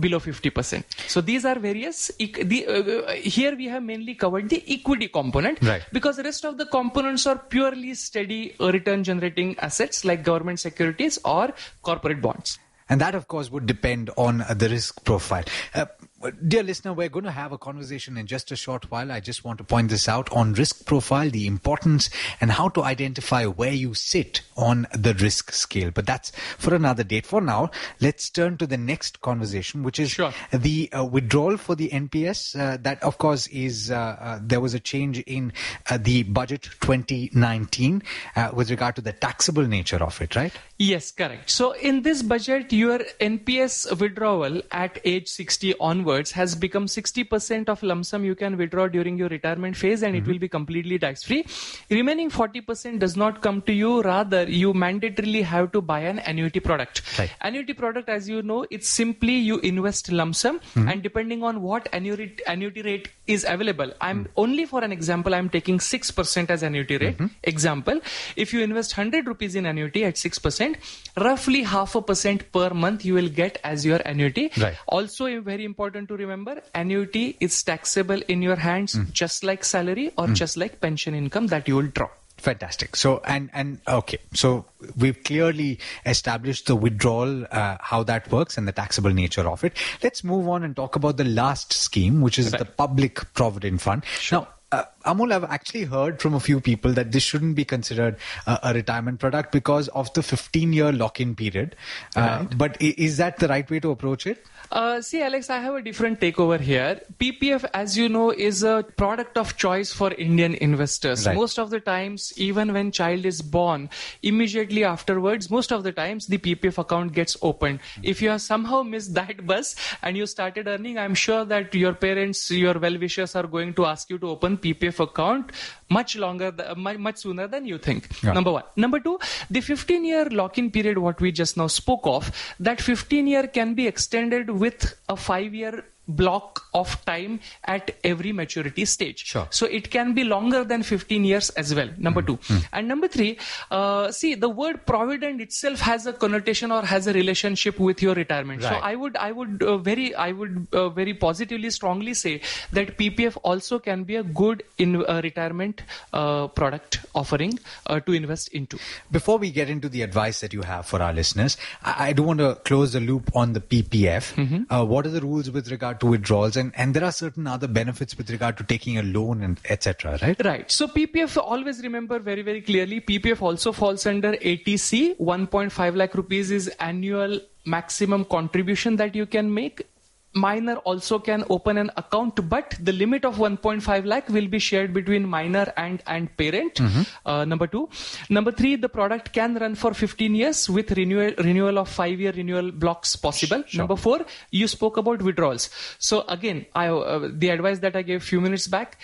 below 0.00 0.18
50%. 0.18 0.61
So 1.06 1.20
these 1.20 1.44
are 1.44 1.58
various. 1.58 2.10
The, 2.18 2.66
uh, 2.66 2.72
uh, 2.72 3.12
here 3.12 3.56
we 3.56 3.66
have 3.66 3.82
mainly 3.82 4.14
covered 4.14 4.48
the 4.48 4.62
equity 4.68 5.08
component 5.08 5.62
Right. 5.62 5.82
because 5.92 6.16
the 6.16 6.22
rest 6.22 6.44
of 6.44 6.58
the 6.58 6.66
components 6.66 7.26
are 7.26 7.38
purely 7.38 7.94
steady 7.94 8.54
return 8.60 9.04
generating 9.04 9.58
assets 9.58 10.04
like 10.04 10.22
government 10.24 10.60
securities 10.60 11.18
or 11.24 11.52
corporate 11.82 12.20
bonds. 12.20 12.58
And 12.88 13.00
that, 13.00 13.14
of 13.14 13.26
course, 13.28 13.50
would 13.50 13.66
depend 13.66 14.10
on 14.16 14.44
the 14.54 14.68
risk 14.68 15.02
profile. 15.04 15.44
Uh, 15.74 15.86
dear 16.30 16.62
listener, 16.62 16.92
we're 16.92 17.08
going 17.08 17.24
to 17.24 17.30
have 17.30 17.52
a 17.52 17.58
conversation 17.58 18.16
in 18.16 18.26
just 18.26 18.50
a 18.52 18.56
short 18.56 18.90
while. 18.90 19.10
I 19.10 19.20
just 19.20 19.44
want 19.44 19.58
to 19.58 19.64
point 19.64 19.90
this 19.90 20.08
out 20.08 20.30
on 20.32 20.52
risk 20.52 20.86
profile, 20.86 21.28
the 21.30 21.46
importance, 21.46 22.10
and 22.40 22.52
how 22.52 22.68
to 22.70 22.82
identify 22.82 23.44
where 23.46 23.72
you 23.72 23.94
sit 23.94 24.42
on 24.56 24.86
the 24.94 25.14
risk 25.14 25.52
scale. 25.52 25.90
But 25.90 26.06
that's 26.06 26.30
for 26.58 26.74
another 26.74 27.02
date. 27.04 27.26
For 27.26 27.40
now, 27.40 27.70
let's 28.00 28.30
turn 28.30 28.56
to 28.58 28.66
the 28.66 28.76
next 28.76 29.20
conversation, 29.20 29.82
which 29.82 29.98
is 29.98 30.10
Sure. 30.10 30.32
the 30.52 30.92
uh, 30.92 31.04
withdrawal 31.04 31.56
for 31.56 31.74
the 31.74 31.88
NPS. 31.90 32.58
Uh, 32.58 32.76
that, 32.82 33.02
of 33.02 33.18
course, 33.18 33.46
is 33.48 33.90
uh, 33.90 33.94
uh, 33.96 34.38
there 34.42 34.60
was 34.60 34.74
a 34.74 34.80
change 34.80 35.18
in 35.20 35.52
uh, 35.90 35.98
the 36.00 36.22
budget 36.24 36.68
2019 36.80 38.02
uh, 38.36 38.50
with 38.52 38.70
regard 38.70 38.94
to 38.96 39.02
the 39.02 39.12
taxable 39.12 39.66
nature 39.66 40.02
of 40.02 40.20
it, 40.20 40.36
right? 40.36 40.52
Yes, 40.82 41.12
correct. 41.12 41.48
So 41.48 41.72
in 41.88 42.02
this 42.02 42.22
budget, 42.22 42.72
your 42.72 42.98
NPS 43.20 43.96
withdrawal 44.00 44.62
at 44.72 44.98
age 45.04 45.28
60 45.28 45.74
onwards 45.78 46.32
has 46.32 46.56
become 46.56 46.86
60% 46.86 47.68
of 47.68 47.84
lump 47.84 48.04
sum 48.04 48.24
you 48.24 48.34
can 48.34 48.56
withdraw 48.56 48.88
during 48.88 49.16
your 49.16 49.28
retirement 49.28 49.76
phase 49.76 50.02
and 50.02 50.16
it 50.16 50.22
mm-hmm. 50.22 50.32
will 50.32 50.38
be 50.40 50.48
completely 50.48 50.98
tax 50.98 51.22
free. 51.22 51.46
Remaining 51.88 52.30
40% 52.30 52.98
does 52.98 53.16
not 53.16 53.42
come 53.42 53.62
to 53.62 53.72
you. 53.72 54.02
Rather, 54.02 54.42
you 54.50 54.72
mandatorily 54.72 55.44
have 55.44 55.70
to 55.70 55.80
buy 55.80 56.00
an 56.00 56.18
annuity 56.18 56.58
product. 56.58 57.02
Right. 57.16 57.30
Annuity 57.42 57.74
product, 57.74 58.08
as 58.08 58.28
you 58.28 58.42
know, 58.42 58.66
it's 58.68 58.88
simply 58.88 59.34
you 59.34 59.60
invest 59.60 60.10
lump 60.10 60.34
sum 60.34 60.58
mm-hmm. 60.58 60.88
and 60.88 61.00
depending 61.00 61.44
on 61.44 61.62
what 61.62 61.88
annuity, 61.92 62.38
annuity 62.48 62.82
rate 62.82 63.08
is 63.28 63.46
available. 63.48 63.92
I'm 64.00 64.24
mm-hmm. 64.24 64.32
only 64.36 64.66
for 64.66 64.82
an 64.82 64.90
example, 64.90 65.32
I'm 65.32 65.48
taking 65.48 65.78
6% 65.78 66.50
as 66.50 66.64
annuity 66.64 66.98
rate. 66.98 67.20
Example, 67.44 68.00
if 68.34 68.52
you 68.52 68.62
invest 68.62 68.96
100 68.96 69.28
rupees 69.28 69.54
in 69.54 69.66
annuity 69.66 70.04
at 70.04 70.16
6%, 70.16 70.71
roughly 71.16 71.62
half 71.62 71.94
a 71.94 72.02
percent 72.02 72.50
per 72.52 72.70
month 72.70 73.04
you 73.04 73.14
will 73.14 73.28
get 73.28 73.58
as 73.64 73.84
your 73.84 73.98
annuity. 73.98 74.50
Right. 74.56 74.76
Also, 74.86 75.40
very 75.40 75.64
important 75.64 76.08
to 76.08 76.16
remember, 76.16 76.62
annuity 76.74 77.36
is 77.40 77.62
taxable 77.62 78.20
in 78.28 78.42
your 78.42 78.56
hands 78.56 78.98
just 79.12 79.44
like 79.44 79.64
salary 79.64 80.12
or 80.16 80.28
just 80.28 80.56
like 80.56 80.80
pension 80.80 81.14
income 81.14 81.48
that 81.48 81.68
you 81.68 81.76
will 81.76 81.88
draw. 81.88 82.08
Fantastic. 82.38 82.96
So 82.96 83.20
and 83.24 83.50
and 83.52 83.78
okay. 83.86 84.18
So 84.34 84.64
we've 84.96 85.22
clearly 85.22 85.78
established 86.04 86.66
the 86.66 86.74
withdrawal, 86.74 87.44
uh, 87.52 87.76
how 87.80 88.02
that 88.04 88.32
works, 88.32 88.58
and 88.58 88.66
the 88.66 88.72
taxable 88.72 89.10
nature 89.10 89.48
of 89.48 89.62
it. 89.62 89.76
Let's 90.02 90.24
move 90.24 90.48
on 90.48 90.64
and 90.64 90.74
talk 90.74 90.96
about 90.96 91.18
the 91.18 91.24
last 91.24 91.72
scheme, 91.72 92.20
which 92.20 92.40
is 92.40 92.50
the 92.50 92.64
public 92.64 93.32
provident 93.34 93.80
fund. 93.80 94.02
Now. 94.32 94.48
Uh, 94.72 94.84
Amol, 95.04 95.32
I've 95.32 95.44
actually 95.44 95.84
heard 95.84 96.20
from 96.22 96.32
a 96.32 96.40
few 96.40 96.58
people 96.58 96.92
that 96.94 97.12
this 97.12 97.22
shouldn't 97.22 97.54
be 97.54 97.64
considered 97.64 98.16
uh, 98.46 98.56
a 98.62 98.72
retirement 98.72 99.20
product 99.20 99.52
because 99.52 99.88
of 99.88 100.12
the 100.14 100.22
15 100.22 100.72
year 100.72 100.92
lock 100.92 101.20
in 101.20 101.34
period. 101.34 101.76
Uh, 102.16 102.44
But 102.56 102.80
is 102.80 103.18
that 103.18 103.38
the 103.38 103.48
right 103.48 103.68
way 103.70 103.80
to 103.80 103.90
approach 103.90 104.26
it? 104.26 104.46
Uh, 104.72 105.02
see, 105.02 105.20
Alex, 105.20 105.50
I 105.50 105.58
have 105.58 105.74
a 105.74 105.82
different 105.82 106.18
take 106.18 106.40
over 106.40 106.56
here. 106.56 106.98
PPF, 107.18 107.68
as 107.74 107.98
you 107.98 108.08
know, 108.08 108.30
is 108.30 108.62
a 108.62 108.82
product 108.96 109.36
of 109.36 109.54
choice 109.58 109.92
for 109.92 110.12
Indian 110.14 110.54
investors. 110.54 111.26
Right. 111.26 111.36
Most 111.36 111.58
of 111.58 111.68
the 111.68 111.78
times, 111.78 112.32
even 112.38 112.72
when 112.72 112.90
child 112.90 113.26
is 113.26 113.42
born, 113.42 113.90
immediately 114.22 114.82
afterwards, 114.82 115.50
most 115.50 115.72
of 115.72 115.82
the 115.82 115.92
times 115.92 116.26
the 116.26 116.38
PPF 116.38 116.78
account 116.78 117.12
gets 117.12 117.36
opened. 117.42 117.80
If 118.02 118.22
you 118.22 118.30
have 118.30 118.40
somehow 118.40 118.82
missed 118.82 119.12
that 119.12 119.46
bus 119.52 119.76
and 120.00 120.16
you 120.16 120.24
started 120.24 120.66
earning, 120.66 120.96
I'm 120.96 121.14
sure 121.14 121.44
that 121.44 121.74
your 121.74 121.92
parents, 121.92 122.50
your 122.50 122.78
well-wishers 122.78 123.36
are 123.36 123.46
going 123.46 123.74
to 123.74 123.84
ask 123.84 124.08
you 124.08 124.18
to 124.20 124.30
open 124.30 124.56
PPF 124.56 125.00
account 125.00 125.52
much 125.90 126.16
longer, 126.16 126.50
th- 126.50 126.76
much, 126.76 127.18
sooner 127.18 127.46
than 127.46 127.66
you 127.66 127.76
think. 127.76 128.08
Yeah. 128.22 128.32
Number 128.32 128.52
one. 128.52 128.62
Number 128.76 128.98
two, 128.98 129.18
the 129.50 129.60
15 129.60 130.04
year 130.04 130.24
lock 130.30 130.56
in 130.56 130.70
period, 130.70 130.96
what 130.96 131.20
we 131.20 131.30
just 131.30 131.58
now 131.58 131.66
spoke 131.66 132.06
of, 132.06 132.32
that 132.58 132.80
15 132.80 133.26
year 133.26 133.46
can 133.46 133.74
be 133.74 133.86
extended 133.86 134.48
with 134.62 134.82
a 135.08 135.16
five 135.16 135.52
year 135.60 135.84
block 136.08 136.64
of 136.74 137.04
time 137.04 137.40
at 137.64 137.96
every 138.02 138.32
maturity 138.32 138.84
stage. 138.84 139.24
Sure. 139.24 139.46
So 139.50 139.66
it 139.66 139.90
can 139.90 140.14
be 140.14 140.24
longer 140.24 140.64
than 140.64 140.82
15 140.82 141.24
years 141.24 141.50
as 141.50 141.74
well. 141.74 141.88
Number 141.96 142.22
two. 142.22 142.38
And 142.72 142.88
number 142.88 143.08
three, 143.08 143.38
uh, 143.70 144.10
see, 144.10 144.34
the 144.34 144.48
word 144.48 144.84
provident 144.86 145.40
itself 145.40 145.80
has 145.80 146.06
a 146.06 146.12
connotation 146.12 146.72
or 146.72 146.82
has 146.82 147.06
a 147.06 147.12
relationship 147.12 147.78
with 147.78 148.02
your 148.02 148.14
retirement. 148.14 148.62
Right. 148.62 148.70
So 148.70 148.76
I 148.76 148.94
would, 148.94 149.16
I 149.16 149.32
would 149.32 149.62
uh, 149.62 149.78
very, 149.78 150.14
I 150.14 150.32
would 150.32 150.66
uh, 150.72 150.88
very 150.88 151.14
positively, 151.14 151.70
strongly 151.70 152.14
say 152.14 152.40
that 152.72 152.98
PPF 152.98 153.38
also 153.42 153.78
can 153.78 154.04
be 154.04 154.16
a 154.16 154.22
good 154.22 154.62
in 154.78 155.04
uh, 155.04 155.20
retirement 155.22 155.82
uh, 156.12 156.48
product 156.48 157.04
offering 157.14 157.58
uh, 157.86 158.00
to 158.00 158.12
invest 158.12 158.48
into. 158.48 158.78
Before 159.10 159.38
we 159.38 159.50
get 159.50 159.70
into 159.70 159.88
the 159.88 160.02
advice 160.02 160.40
that 160.40 160.52
you 160.52 160.62
have 160.62 160.86
for 160.86 161.00
our 161.00 161.12
listeners, 161.12 161.56
I, 161.82 162.08
I 162.08 162.12
do 162.12 162.22
want 162.22 162.40
to 162.40 162.56
close 162.64 162.92
the 162.92 163.00
loop 163.00 163.30
on 163.34 163.52
the 163.52 163.60
PPF. 163.60 164.34
Mm-hmm. 164.34 164.88
What 164.88 165.06
are 165.06 165.10
the 165.10 165.20
rules 165.20 165.50
with 165.50 165.70
regard 165.70 165.91
to 166.00 166.06
withdrawals, 166.06 166.56
and 166.56 166.72
and 166.76 166.94
there 166.94 167.04
are 167.04 167.12
certain 167.12 167.46
other 167.46 167.68
benefits 167.68 168.16
with 168.16 168.30
regard 168.30 168.56
to 168.58 168.64
taking 168.64 168.98
a 168.98 169.02
loan 169.02 169.42
and 169.42 169.60
etc. 169.68 170.18
Right? 170.22 170.44
Right. 170.44 170.70
So 170.70 170.86
PPF 170.86 171.36
always 171.36 171.82
remember 171.82 172.18
very 172.18 172.42
very 172.42 172.62
clearly. 172.62 173.00
PPF 173.00 173.42
also 173.42 173.72
falls 173.72 174.06
under 174.06 174.32
80C. 174.32 175.16
1.5 175.18 175.96
lakh 175.96 176.14
rupees 176.14 176.50
is 176.50 176.68
annual 176.80 177.40
maximum 177.64 178.24
contribution 178.24 178.96
that 178.96 179.14
you 179.14 179.26
can 179.26 179.52
make. 179.52 179.86
Minor 180.34 180.76
also 180.76 181.18
can 181.18 181.44
open 181.50 181.76
an 181.76 181.90
account, 181.96 182.48
but 182.48 182.74
the 182.80 182.92
limit 182.92 183.24
of 183.24 183.36
1.5 183.36 184.06
lakh 184.06 184.28
will 184.28 184.48
be 184.48 184.58
shared 184.58 184.92
between 184.94 185.28
minor 185.28 185.72
and 185.76 186.02
and 186.06 186.34
parent. 186.36 186.80
Uh, 187.26 187.44
number 187.44 187.66
two, 187.66 187.88
number 188.30 188.52
three, 188.52 188.76
the 188.76 188.88
product 188.88 189.32
can 189.32 189.54
run 189.54 189.74
for 189.74 189.92
15 189.92 190.34
years 190.34 190.68
with 190.70 190.92
renewal 190.92 191.32
renewal 191.38 191.78
of 191.78 191.88
five 191.88 192.18
year 192.18 192.32
renewal 192.32 192.70
blocks 192.70 193.14
possible. 193.16 193.62
Sure. 193.66 193.78
Number 193.78 193.96
four, 193.96 194.20
you 194.50 194.68
spoke 194.68 194.96
about 194.96 195.22
withdrawals. 195.22 195.68
So 195.98 196.22
again, 196.28 196.64
I 196.74 196.88
uh, 196.88 197.28
the 197.30 197.50
advice 197.50 197.80
that 197.80 197.94
I 197.96 198.02
gave 198.02 198.22
few 198.22 198.40
minutes 198.40 198.66
back 198.68 198.98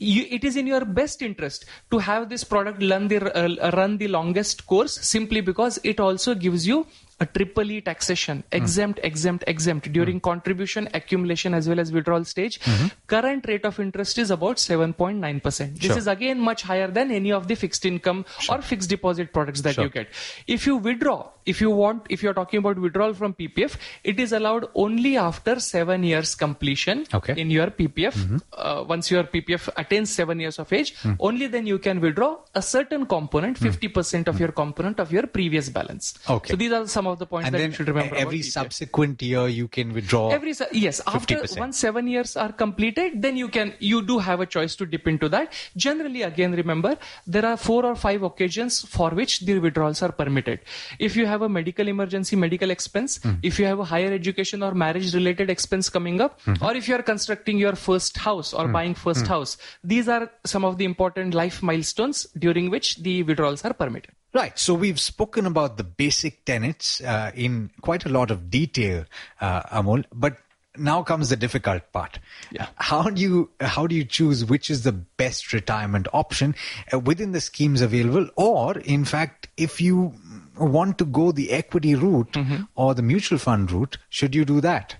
you, 0.00 0.26
it 0.30 0.44
is 0.44 0.56
in 0.56 0.66
your 0.66 0.84
best 0.84 1.22
interest 1.22 1.66
to 1.90 1.98
have 1.98 2.28
this 2.28 2.42
product 2.42 2.82
run 2.82 3.08
the 3.08 3.18
uh, 3.36 3.70
run 3.72 3.98
the 3.98 4.08
longest 4.08 4.66
course 4.66 4.94
simply 4.94 5.40
because 5.42 5.78
it 5.84 6.00
also 6.00 6.34
gives 6.34 6.66
you 6.66 6.86
a 7.20 7.26
triple 7.26 7.70
E 7.70 7.80
taxation 7.80 8.38
hmm. 8.38 8.56
exempt 8.56 9.00
exempt 9.02 9.44
exempt 9.46 9.92
during 9.92 10.16
hmm. 10.16 10.26
contribution 10.30 10.88
accumulation 10.94 11.54
as 11.54 11.68
well 11.68 11.80
as 11.80 11.92
withdrawal 11.92 12.24
stage. 12.24 12.60
Hmm. 12.62 12.86
Current 13.06 13.46
rate 13.46 13.64
of 13.64 13.78
interest 13.78 14.18
is 14.18 14.30
about 14.30 14.56
7.9% 14.56 15.74
this 15.74 15.90
Sure. 15.90 15.98
is 15.98 16.06
again 16.06 16.40
much 16.40 16.62
higher 16.62 16.88
than 16.88 17.10
any 17.10 17.32
of 17.32 17.46
the 17.48 17.54
fixed 17.54 17.84
income 17.84 18.24
or 18.48 18.62
fixed 18.62 18.88
deposit 18.88 19.32
products 19.32 19.60
that 19.62 19.74
Sure. 19.74 19.84
you 19.84 19.90
get. 19.90 20.08
If 20.46 20.66
you 20.66 20.76
withdraw 20.76 21.28
if 21.52 21.60
you 21.64 21.70
want 21.70 22.06
if 22.16 22.22
you're 22.22 22.36
talking 22.40 22.58
about 22.62 22.78
withdrawal 22.86 23.14
from 23.20 23.34
ppf 23.34 23.76
it 24.12 24.20
is 24.24 24.32
allowed 24.40 24.66
only 24.84 25.16
after 25.16 25.54
7 25.60 26.02
years 26.10 26.34
completion 26.44 27.04
Okay. 27.20 27.34
in 27.42 27.50
your 27.50 27.68
ppf 27.80 28.14
mm-hmm. 28.22 28.36
uh, 28.52 28.82
once 28.94 29.10
your 29.10 29.24
ppf 29.34 29.68
attains 29.82 30.10
7 30.10 30.40
years 30.44 30.58
of 30.58 30.72
age 30.72 30.94
hmm. 31.02 31.14
only 31.18 31.46
then 31.54 31.66
you 31.72 31.78
can 31.78 32.00
withdraw 32.00 32.32
a 32.54 32.62
certain 32.62 33.06
component 33.16 33.58
hmm. 33.58 33.66
50% 33.66 34.28
of 34.28 34.34
hmm. 34.34 34.42
your 34.42 34.52
component 34.62 35.00
of 35.00 35.12
your 35.12 35.26
previous 35.38 35.68
balance 35.68 36.14
Okay. 36.28 36.52
so 36.52 36.56
these 36.56 36.72
are 36.72 36.86
some 36.86 37.06
of 37.06 37.18
the 37.18 37.26
points 37.26 37.46
and 37.46 37.54
that 37.54 37.66
you 37.66 37.72
should 37.72 37.88
remember. 37.88 38.16
every 38.16 38.42
subsequent 38.42 39.22
year 39.22 39.48
you 39.48 39.68
can 39.68 39.92
withdraw. 39.92 40.30
Every 40.30 40.52
su- 40.52 40.72
yes, 40.72 41.00
after 41.06 41.36
50%. 41.36 41.58
once 41.58 41.78
seven 41.78 42.06
years 42.06 42.36
are 42.36 42.52
completed, 42.52 43.22
then 43.22 43.36
you 43.36 43.48
can 43.48 43.74
you 43.78 44.02
do 44.02 44.18
have 44.18 44.40
a 44.40 44.46
choice 44.46 44.76
to 44.76 44.86
dip 44.86 45.06
into 45.08 45.28
that. 45.28 45.52
Generally, 45.76 46.22
again, 46.22 46.52
remember 46.52 46.96
there 47.26 47.46
are 47.46 47.56
four 47.56 47.84
or 47.84 47.94
five 47.94 48.22
occasions 48.22 48.80
for 48.80 49.10
which 49.10 49.40
the 49.40 49.58
withdrawals 49.58 50.02
are 50.02 50.12
permitted. 50.12 50.60
If 50.98 51.16
you 51.16 51.26
have 51.26 51.39
a 51.42 51.48
medical 51.48 51.88
emergency, 51.88 52.36
medical 52.36 52.70
expense, 52.70 53.18
Hmm. 53.22 53.34
if 53.42 53.58
you 53.58 53.66
have 53.66 53.78
a 53.80 53.84
higher 53.84 54.12
education 54.12 54.62
or 54.62 54.72
marriage 54.74 55.14
related 55.14 55.50
expense 55.50 55.88
coming 55.88 56.20
up, 56.20 56.40
Hmm. 56.44 56.54
or 56.60 56.74
if 56.74 56.88
you 56.88 56.94
are 56.94 57.02
constructing 57.02 57.58
your 57.58 57.74
first 57.76 58.18
house 58.18 58.52
or 58.52 58.68
buying 58.68 58.94
first 58.94 59.26
house, 59.26 59.56
these 59.82 60.08
are 60.08 60.30
some 60.44 60.64
of 60.64 60.78
the 60.78 60.84
important 60.84 61.34
life 61.34 61.62
milestones 61.62 62.26
during 62.38 62.70
which 62.70 62.96
the 62.96 63.22
withdrawals 63.22 63.64
are 63.64 63.72
permitted. 63.74 64.12
Right. 64.32 64.56
So 64.58 64.74
we've 64.74 65.00
spoken 65.00 65.44
about 65.46 65.76
the 65.76 65.82
basic 65.84 66.44
tenets 66.44 67.00
uh, 67.00 67.32
in 67.34 67.70
quite 67.80 68.04
a 68.06 68.08
lot 68.08 68.30
of 68.30 68.48
detail, 68.48 69.04
uh, 69.40 69.62
Amol. 69.80 70.04
But 70.12 70.36
now 70.76 71.02
comes 71.02 71.30
the 71.30 71.36
difficult 71.36 71.82
part. 71.92 72.20
Yeah. 72.52 72.68
How 72.76 73.10
do 73.10 73.20
you 73.20 73.50
how 73.60 73.88
do 73.88 73.94
you 73.96 74.04
choose 74.04 74.44
which 74.44 74.70
is 74.70 74.84
the 74.84 74.92
best 74.92 75.52
retirement 75.52 76.06
option 76.12 76.54
uh, 76.94 77.00
within 77.00 77.32
the 77.32 77.40
schemes 77.40 77.80
available, 77.80 78.28
or 78.36 78.78
in 78.78 79.04
fact, 79.04 79.48
if 79.56 79.80
you 79.80 80.14
want 80.60 80.98
to 80.98 81.04
go 81.04 81.32
the 81.32 81.50
equity 81.50 81.94
route 81.94 82.32
mm-hmm. 82.32 82.64
or 82.74 82.94
the 82.94 83.02
mutual 83.02 83.38
fund 83.38 83.70
route, 83.70 83.98
should 84.08 84.34
you 84.34 84.44
do 84.44 84.60
that? 84.60 84.96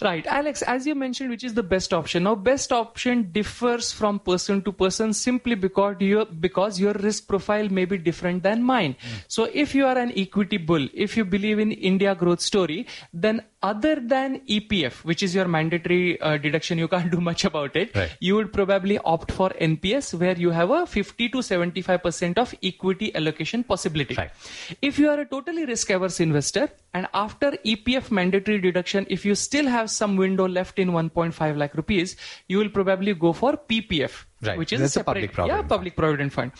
Right, 0.00 0.26
Alex, 0.26 0.62
as 0.62 0.86
you 0.86 0.94
mentioned, 0.94 1.30
which 1.30 1.44
is 1.44 1.54
the 1.54 1.62
best 1.62 1.92
option? 1.92 2.24
Now, 2.24 2.34
best 2.34 2.72
option 2.72 3.30
differs 3.32 3.92
from 3.92 4.18
person 4.18 4.62
to 4.62 4.72
person 4.72 5.12
simply 5.12 5.54
because 5.54 5.96
your 6.00 6.24
because 6.26 6.80
your 6.80 6.92
risk 6.94 7.28
profile 7.28 7.68
may 7.68 7.84
be 7.84 7.98
different 7.98 8.42
than 8.42 8.62
mine. 8.62 8.94
Mm. 8.94 9.24
So, 9.28 9.48
if 9.52 9.74
you 9.74 9.86
are 9.86 9.98
an 9.98 10.12
equity 10.16 10.56
bull, 10.56 10.88
if 10.92 11.16
you 11.16 11.24
believe 11.24 11.58
in 11.58 11.72
India 11.72 12.14
growth 12.14 12.40
story, 12.40 12.86
then 13.12 13.42
other 13.62 13.96
than 13.96 14.40
EPF, 14.40 15.04
which 15.04 15.22
is 15.22 15.34
your 15.34 15.46
mandatory 15.46 16.20
uh, 16.20 16.36
deduction, 16.38 16.78
you 16.78 16.88
can't 16.88 17.10
do 17.10 17.20
much 17.20 17.44
about 17.44 17.76
it. 17.76 17.94
Right. 17.94 18.10
You 18.20 18.36
would 18.36 18.52
probably 18.52 18.98
opt 18.98 19.32
for 19.32 19.50
NPS, 19.50 20.18
where 20.18 20.36
you 20.36 20.50
have 20.50 20.70
a 20.70 20.86
50 20.86 21.28
to 21.30 21.42
75 21.42 22.02
percent 22.02 22.38
of 22.38 22.54
equity 22.62 23.14
allocation 23.14 23.64
possibility. 23.64 24.14
Right. 24.14 24.30
If 24.80 24.98
you 24.98 25.10
are 25.10 25.20
a 25.20 25.26
totally 25.26 25.66
risk 25.66 25.90
averse 25.90 26.20
investor 26.20 26.68
and 26.94 27.06
after 27.12 27.52
EPF 27.66 28.10
mandatory 28.10 28.60
deduction, 28.60 29.06
if 29.10 29.24
you 29.24 29.34
still 29.34 29.66
have 29.66 29.90
some 29.90 30.16
window 30.16 30.48
left 30.48 30.78
in 30.78 30.90
1.5 30.90 31.56
lakh 31.56 31.74
rupees, 31.74 32.16
you 32.48 32.58
will 32.58 32.70
probably 32.70 33.14
go 33.14 33.32
for 33.32 33.52
PPF. 33.52 34.24
Right. 34.42 34.58
Which 34.58 34.72
is 34.72 34.80
That's 34.80 34.96
a 34.96 35.00
separate, 35.00 35.14
public 35.14 35.32
provident 35.32 35.56
yeah, 35.56 35.60
fund. 35.60 35.68
public 35.68 35.96
provident 35.96 36.32
fund. 36.32 36.52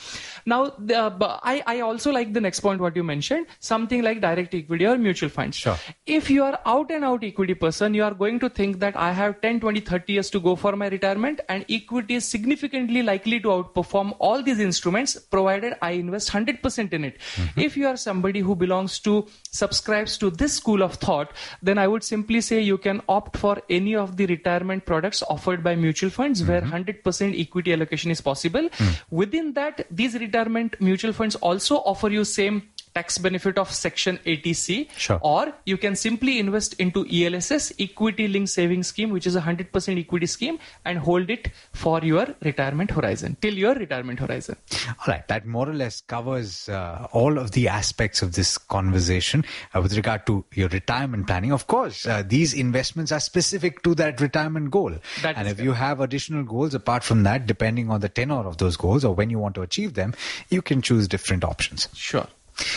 Now, 0.44 0.72
the, 0.78 0.98
uh, 0.98 1.38
I, 1.42 1.62
I 1.66 1.80
also 1.80 2.12
like 2.12 2.34
the 2.34 2.40
next 2.40 2.60
point 2.60 2.80
what 2.80 2.94
you 2.94 3.02
mentioned, 3.02 3.46
something 3.58 4.02
like 4.02 4.20
direct 4.20 4.54
equity 4.54 4.86
or 4.86 4.98
mutual 4.98 5.30
funds. 5.30 5.56
Sure. 5.56 5.78
If 6.04 6.28
you 6.28 6.44
are 6.44 6.58
out 6.66 6.90
and 6.90 7.04
out 7.04 7.24
equity 7.24 7.54
person, 7.54 7.94
you 7.94 8.04
are 8.04 8.12
going 8.12 8.38
to 8.40 8.50
think 8.50 8.80
that 8.80 8.96
I 8.96 9.12
have 9.12 9.40
10, 9.40 9.60
20, 9.60 9.80
30 9.80 10.12
years 10.12 10.30
to 10.30 10.40
go 10.40 10.56
for 10.56 10.76
my 10.76 10.88
retirement 10.88 11.40
and 11.48 11.64
equity 11.70 12.16
is 12.16 12.26
significantly 12.26 13.02
likely 13.02 13.40
to 13.40 13.48
outperform 13.48 14.14
all 14.18 14.42
these 14.42 14.60
instruments 14.60 15.16
provided 15.16 15.74
I 15.80 15.92
invest 15.92 16.30
100% 16.30 16.92
in 16.92 17.04
it. 17.04 17.18
If 17.56 17.76
you 17.76 17.86
are 17.86 17.96
somebody 17.96 18.40
who 18.40 18.54
belongs 18.54 18.98
to, 19.00 19.26
subscribes 19.50 20.18
to 20.18 20.30
this 20.30 20.54
school 20.54 20.82
of 20.82 20.94
thought, 20.96 21.32
then 21.62 21.78
I 21.78 21.86
would 21.86 22.04
simply 22.04 22.40
say 22.42 22.60
you 22.60 22.76
can 22.76 23.00
opt 23.08 23.38
for 23.38 23.58
any 23.70 23.94
of 23.96 24.16
the 24.16 24.26
retirement 24.26 24.84
products 24.84 25.22
offered 25.28 25.64
by 25.64 25.74
mutual 25.76 26.10
funds 26.10 26.44
where 26.44 26.60
100% 26.60 27.40
equity 27.40 27.69
allocation 27.72 28.10
is 28.10 28.20
possible. 28.20 28.68
Hmm. 28.72 28.88
Within 29.10 29.52
that, 29.54 29.86
these 29.90 30.14
retirement 30.14 30.80
mutual 30.80 31.12
funds 31.12 31.36
also 31.36 31.76
offer 31.76 32.08
you 32.08 32.24
same 32.24 32.62
tax 33.00 33.18
benefit 33.18 33.58
of 33.64 33.72
section 33.72 34.18
80c 34.26 34.78
Sure. 34.96 35.18
or 35.22 35.52
you 35.64 35.76
can 35.76 35.94
simply 35.96 36.38
invest 36.38 36.74
into 36.84 37.06
ELSS 37.18 37.72
equity 37.78 38.26
linked 38.28 38.50
savings 38.50 38.88
scheme 38.88 39.10
which 39.10 39.26
is 39.26 39.36
a 39.36 39.40
100% 39.40 39.98
equity 40.04 40.26
scheme 40.26 40.58
and 40.84 40.98
hold 40.98 41.30
it 41.30 41.48
for 41.72 41.98
your 42.12 42.26
retirement 42.42 42.90
horizon 42.90 43.36
till 43.40 43.54
your 43.54 43.74
retirement 43.74 44.18
horizon 44.24 44.56
All 45.00 45.06
right, 45.12 45.26
that 45.28 45.46
more 45.46 45.68
or 45.68 45.74
less 45.74 46.00
covers 46.14 46.68
uh, 46.68 47.06
all 47.12 47.38
of 47.38 47.52
the 47.52 47.68
aspects 47.68 48.22
of 48.22 48.32
this 48.38 48.58
conversation 48.58 49.44
uh, 49.74 49.80
with 49.80 49.96
regard 49.96 50.26
to 50.26 50.44
your 50.54 50.68
retirement 50.68 51.26
planning. 51.26 51.52
Of 51.52 51.66
course, 51.66 52.06
uh, 52.06 52.22
these 52.26 52.52
investments 52.54 53.12
are 53.12 53.20
specific 53.20 53.82
to 53.84 53.94
that 53.96 54.20
retirement 54.20 54.70
goal. 54.70 54.92
That 55.22 55.36
and 55.36 55.48
if 55.48 55.60
you 55.60 55.72
have 55.72 56.00
additional 56.00 56.44
goals 56.44 56.74
apart 56.74 57.02
from 57.04 57.22
that, 57.24 57.46
depending 57.46 57.90
on 57.90 58.00
the 58.00 58.08
tenor 58.08 58.42
of 58.50 58.58
those 58.58 58.76
goals 58.76 59.04
or 59.04 59.14
when 59.14 59.30
you 59.30 59.38
want 59.38 59.54
to 59.56 59.62
achieve 59.62 59.94
them, 59.94 60.14
you 60.50 60.62
can 60.62 60.82
choose 60.82 61.08
different 61.08 61.44
options. 61.44 61.88
sure 61.94 62.26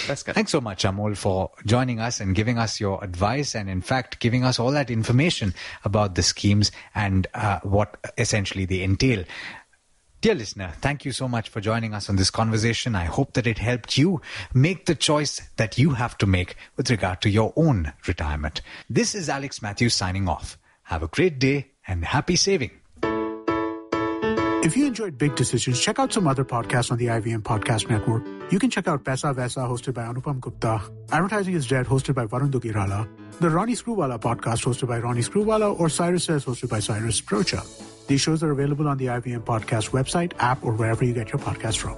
that's 0.07 0.23
correct 0.23 0.35
Thanks 0.35 0.51
so 0.51 0.61
much, 0.61 0.83
Amol, 0.83 1.15
for 1.15 1.51
joining 1.65 1.99
us 1.99 2.19
and 2.19 2.35
giving 2.35 2.57
us 2.57 2.79
your 2.79 3.03
advice 3.03 3.55
and, 3.55 3.69
in 3.69 3.81
fact, 3.81 4.19
giving 4.19 4.43
us 4.43 4.59
all 4.59 4.71
that 4.71 4.89
information 4.89 5.53
about 5.83 6.15
the 6.15 6.23
schemes 6.23 6.71
and 6.95 7.27
uh, 7.33 7.59
what 7.63 7.97
essentially 8.17 8.65
they 8.65 8.83
entail. 8.83 9.23
Dear 10.21 10.35
listener, 10.35 10.71
thank 10.79 11.03
you 11.03 11.11
so 11.11 11.27
much 11.27 11.49
for 11.49 11.59
joining 11.59 11.93
us 11.93 12.09
on 12.09 12.15
this 12.15 12.29
conversation. 12.29 12.95
I 12.95 13.05
hope 13.05 13.33
that 13.33 13.45
it 13.45 13.57
helped 13.57 13.97
you 13.97 14.21
make 14.53 14.85
the 14.85 14.95
choice 14.95 15.41
that 15.57 15.77
you 15.77 15.91
have 15.91 16.17
to 16.19 16.25
make 16.25 16.55
with 16.77 16.89
regard 16.89 17.21
to 17.23 17.29
your 17.29 17.51
own 17.57 17.91
retirement. 18.07 18.61
This 18.89 19.15
is 19.15 19.27
Alex 19.27 19.61
Matthews 19.61 19.93
signing 19.93 20.29
off. 20.29 20.57
Have 20.83 21.03
a 21.03 21.07
great 21.07 21.39
day 21.39 21.71
and 21.85 22.05
happy 22.05 22.37
saving. 22.37 22.71
If 24.63 24.77
you 24.77 24.85
enjoyed 24.87 25.17
Big 25.17 25.35
Decisions, 25.35 25.77
check 25.81 25.99
out 25.99 26.13
some 26.13 26.25
other 26.25 26.45
podcasts 26.45 26.89
on 26.89 26.97
the 26.97 27.07
IVM 27.07 27.41
Podcast 27.41 27.89
Network. 27.89 28.23
You 28.49 28.59
can 28.59 28.69
check 28.69 28.87
out 28.87 29.03
Paisa 29.03 29.35
Vaisa, 29.35 29.67
hosted 29.67 29.93
by 29.93 30.03
Anupam 30.03 30.39
Gupta, 30.39 30.81
Advertising 31.11 31.53
is 31.53 31.67
Dead, 31.67 31.85
hosted 31.85 32.15
by 32.15 32.25
Varun 32.25 32.49
Dugirala, 32.49 33.05
the 33.41 33.49
Ronnie 33.49 33.73
Screwvala 33.73 34.17
podcast, 34.21 34.63
hosted 34.63 34.87
by 34.87 34.99
Ronnie 34.99 35.21
Screwvala, 35.21 35.77
or 35.77 35.89
Cyrus 35.89 36.23
Says, 36.23 36.45
hosted 36.45 36.69
by 36.69 36.79
Cyrus 36.79 37.19
Broacha. 37.19 37.61
These 38.07 38.21
shows 38.21 38.41
are 38.41 38.51
available 38.51 38.87
on 38.87 38.97
the 38.97 39.07
IVM 39.07 39.41
Podcast 39.41 39.89
website, 39.89 40.31
app, 40.39 40.63
or 40.63 40.71
wherever 40.71 41.03
you 41.03 41.13
get 41.13 41.33
your 41.33 41.39
podcasts 41.39 41.77
from. 41.77 41.97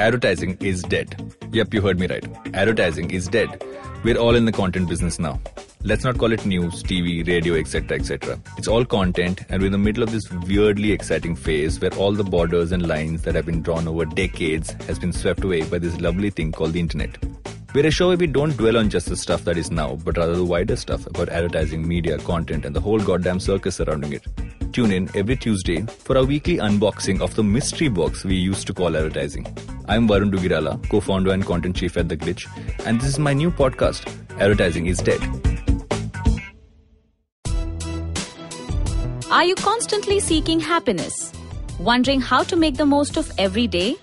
Advertising 0.00 0.56
is 0.60 0.82
dead. 0.82 1.32
Yep, 1.52 1.74
you 1.74 1.80
heard 1.80 2.00
me 2.00 2.08
right. 2.08 2.24
Advertising 2.54 3.12
is 3.12 3.28
dead. 3.28 3.62
We're 4.02 4.18
all 4.18 4.34
in 4.34 4.46
the 4.46 4.52
content 4.52 4.88
business 4.88 5.20
now. 5.20 5.40
Let's 5.82 6.04
not 6.04 6.18
call 6.18 6.30
it 6.32 6.44
news, 6.44 6.82
TV, 6.82 7.26
radio, 7.26 7.54
etc., 7.54 7.96
etc. 7.96 8.38
It's 8.58 8.68
all 8.68 8.84
content, 8.84 9.40
and 9.48 9.62
we're 9.62 9.66
in 9.66 9.72
the 9.72 9.78
middle 9.78 10.02
of 10.02 10.12
this 10.12 10.30
weirdly 10.30 10.92
exciting 10.92 11.34
phase 11.34 11.80
where 11.80 11.94
all 11.94 12.12
the 12.12 12.22
borders 12.22 12.72
and 12.72 12.86
lines 12.86 13.22
that 13.22 13.34
have 13.34 13.46
been 13.46 13.62
drawn 13.62 13.88
over 13.88 14.04
decades 14.04 14.72
has 14.86 14.98
been 14.98 15.10
swept 15.10 15.42
away 15.42 15.62
by 15.62 15.78
this 15.78 15.98
lovely 15.98 16.28
thing 16.28 16.52
called 16.52 16.74
the 16.74 16.80
internet. 16.80 17.16
We're 17.74 17.86
a 17.86 17.90
show 17.90 18.08
where 18.08 18.18
we 18.18 18.26
don't 18.26 18.58
dwell 18.58 18.76
on 18.76 18.90
just 18.90 19.08
the 19.08 19.16
stuff 19.16 19.44
that 19.44 19.56
is 19.56 19.70
now, 19.70 19.96
but 20.04 20.18
rather 20.18 20.36
the 20.36 20.44
wider 20.44 20.76
stuff 20.76 21.06
about 21.06 21.30
advertising, 21.30 21.88
media, 21.88 22.18
content, 22.18 22.66
and 22.66 22.76
the 22.76 22.80
whole 22.80 23.00
goddamn 23.00 23.40
circus 23.40 23.76
surrounding 23.76 24.12
it. 24.12 24.26
Tune 24.74 24.92
in 24.92 25.08
every 25.16 25.36
Tuesday 25.36 25.80
for 25.80 26.18
our 26.18 26.26
weekly 26.26 26.58
unboxing 26.58 27.22
of 27.22 27.34
the 27.36 27.42
mystery 27.42 27.88
box 27.88 28.22
we 28.22 28.34
used 28.34 28.66
to 28.66 28.74
call 28.74 28.94
advertising. 28.94 29.46
I'm 29.88 30.06
Varun 30.06 30.30
Dugirala, 30.30 30.86
co-founder 30.90 31.32
and 31.32 31.46
content 31.46 31.74
chief 31.74 31.96
at 31.96 32.10
The 32.10 32.18
Glitch, 32.18 32.46
and 32.84 33.00
this 33.00 33.08
is 33.08 33.18
my 33.18 33.32
new 33.32 33.50
podcast, 33.50 34.06
Advertising 34.38 34.86
is 34.86 34.98
Dead. 34.98 35.49
Are 39.30 39.44
you 39.44 39.54
constantly 39.54 40.18
seeking 40.18 40.58
happiness? 40.58 41.32
Wondering 41.78 42.20
how 42.20 42.42
to 42.42 42.56
make 42.56 42.76
the 42.76 42.84
most 42.84 43.16
of 43.16 43.30
every 43.38 43.68
day? 43.68 43.94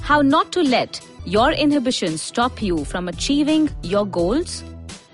How 0.00 0.20
not 0.20 0.50
to 0.50 0.62
let 0.62 1.00
your 1.24 1.52
inhibitions 1.52 2.20
stop 2.22 2.60
you 2.60 2.84
from 2.84 3.06
achieving 3.06 3.70
your 3.84 4.04
goals? 4.04 4.64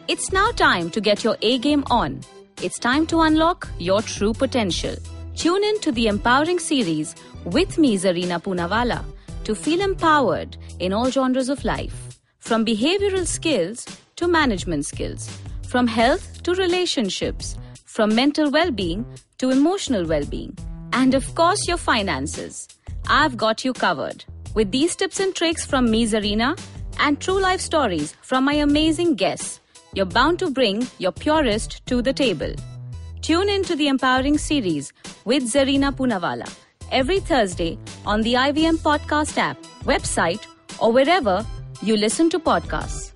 It's 0.08 0.32
now 0.32 0.50
time 0.52 0.88
to 0.92 1.00
get 1.02 1.22
your 1.22 1.36
A 1.42 1.58
game 1.58 1.84
on. 1.90 2.22
It's 2.62 2.78
time 2.78 3.06
to 3.08 3.20
unlock 3.20 3.68
your 3.78 4.00
true 4.00 4.32
potential. 4.32 4.96
Tune 5.36 5.62
in 5.62 5.78
to 5.80 5.92
the 5.92 6.06
Empowering 6.06 6.58
series 6.58 7.14
with 7.44 7.76
me, 7.76 7.98
Zarina 7.98 8.42
Poonawala, 8.42 9.04
to 9.44 9.54
feel 9.54 9.82
empowered 9.82 10.56
in 10.78 10.94
all 10.94 11.10
genres 11.10 11.50
of 11.50 11.66
life. 11.66 12.18
From 12.38 12.64
behavioral 12.64 13.26
skills 13.26 13.84
to 14.16 14.26
management 14.26 14.86
skills, 14.86 15.28
from 15.68 15.86
health 15.86 16.42
to 16.44 16.54
relationships, 16.54 17.58
from 17.84 18.14
mental 18.14 18.50
well 18.50 18.70
being 18.70 19.04
to 19.40 19.50
emotional 19.50 20.06
well 20.06 20.24
being, 20.26 20.56
and 20.92 21.14
of 21.14 21.34
course, 21.34 21.66
your 21.66 21.78
finances. 21.78 22.68
I've 23.08 23.38
got 23.38 23.64
you 23.64 23.72
covered. 23.72 24.24
With 24.54 24.70
these 24.70 24.94
tips 24.94 25.18
and 25.18 25.34
tricks 25.34 25.64
from 25.64 25.90
me, 25.90 26.04
Zarina, 26.06 26.60
and 26.98 27.18
true 27.18 27.40
life 27.40 27.60
stories 27.60 28.14
from 28.20 28.44
my 28.44 28.52
amazing 28.52 29.14
guests, 29.14 29.60
you're 29.94 30.04
bound 30.04 30.38
to 30.40 30.50
bring 30.50 30.86
your 30.98 31.12
purest 31.12 31.84
to 31.86 32.02
the 32.02 32.12
table. 32.12 32.54
Tune 33.22 33.48
in 33.48 33.62
to 33.64 33.76
the 33.76 33.88
Empowering 33.88 34.36
series 34.36 34.92
with 35.24 35.44
Zarina 35.44 35.90
Poonawala 35.90 36.52
every 36.92 37.20
Thursday 37.20 37.78
on 38.04 38.20
the 38.20 38.34
IVM 38.34 38.76
Podcast 38.78 39.38
app, 39.38 39.56
website, 39.84 40.44
or 40.80 40.92
wherever 40.92 41.46
you 41.80 41.96
listen 41.96 42.28
to 42.30 42.38
podcasts. 42.38 43.09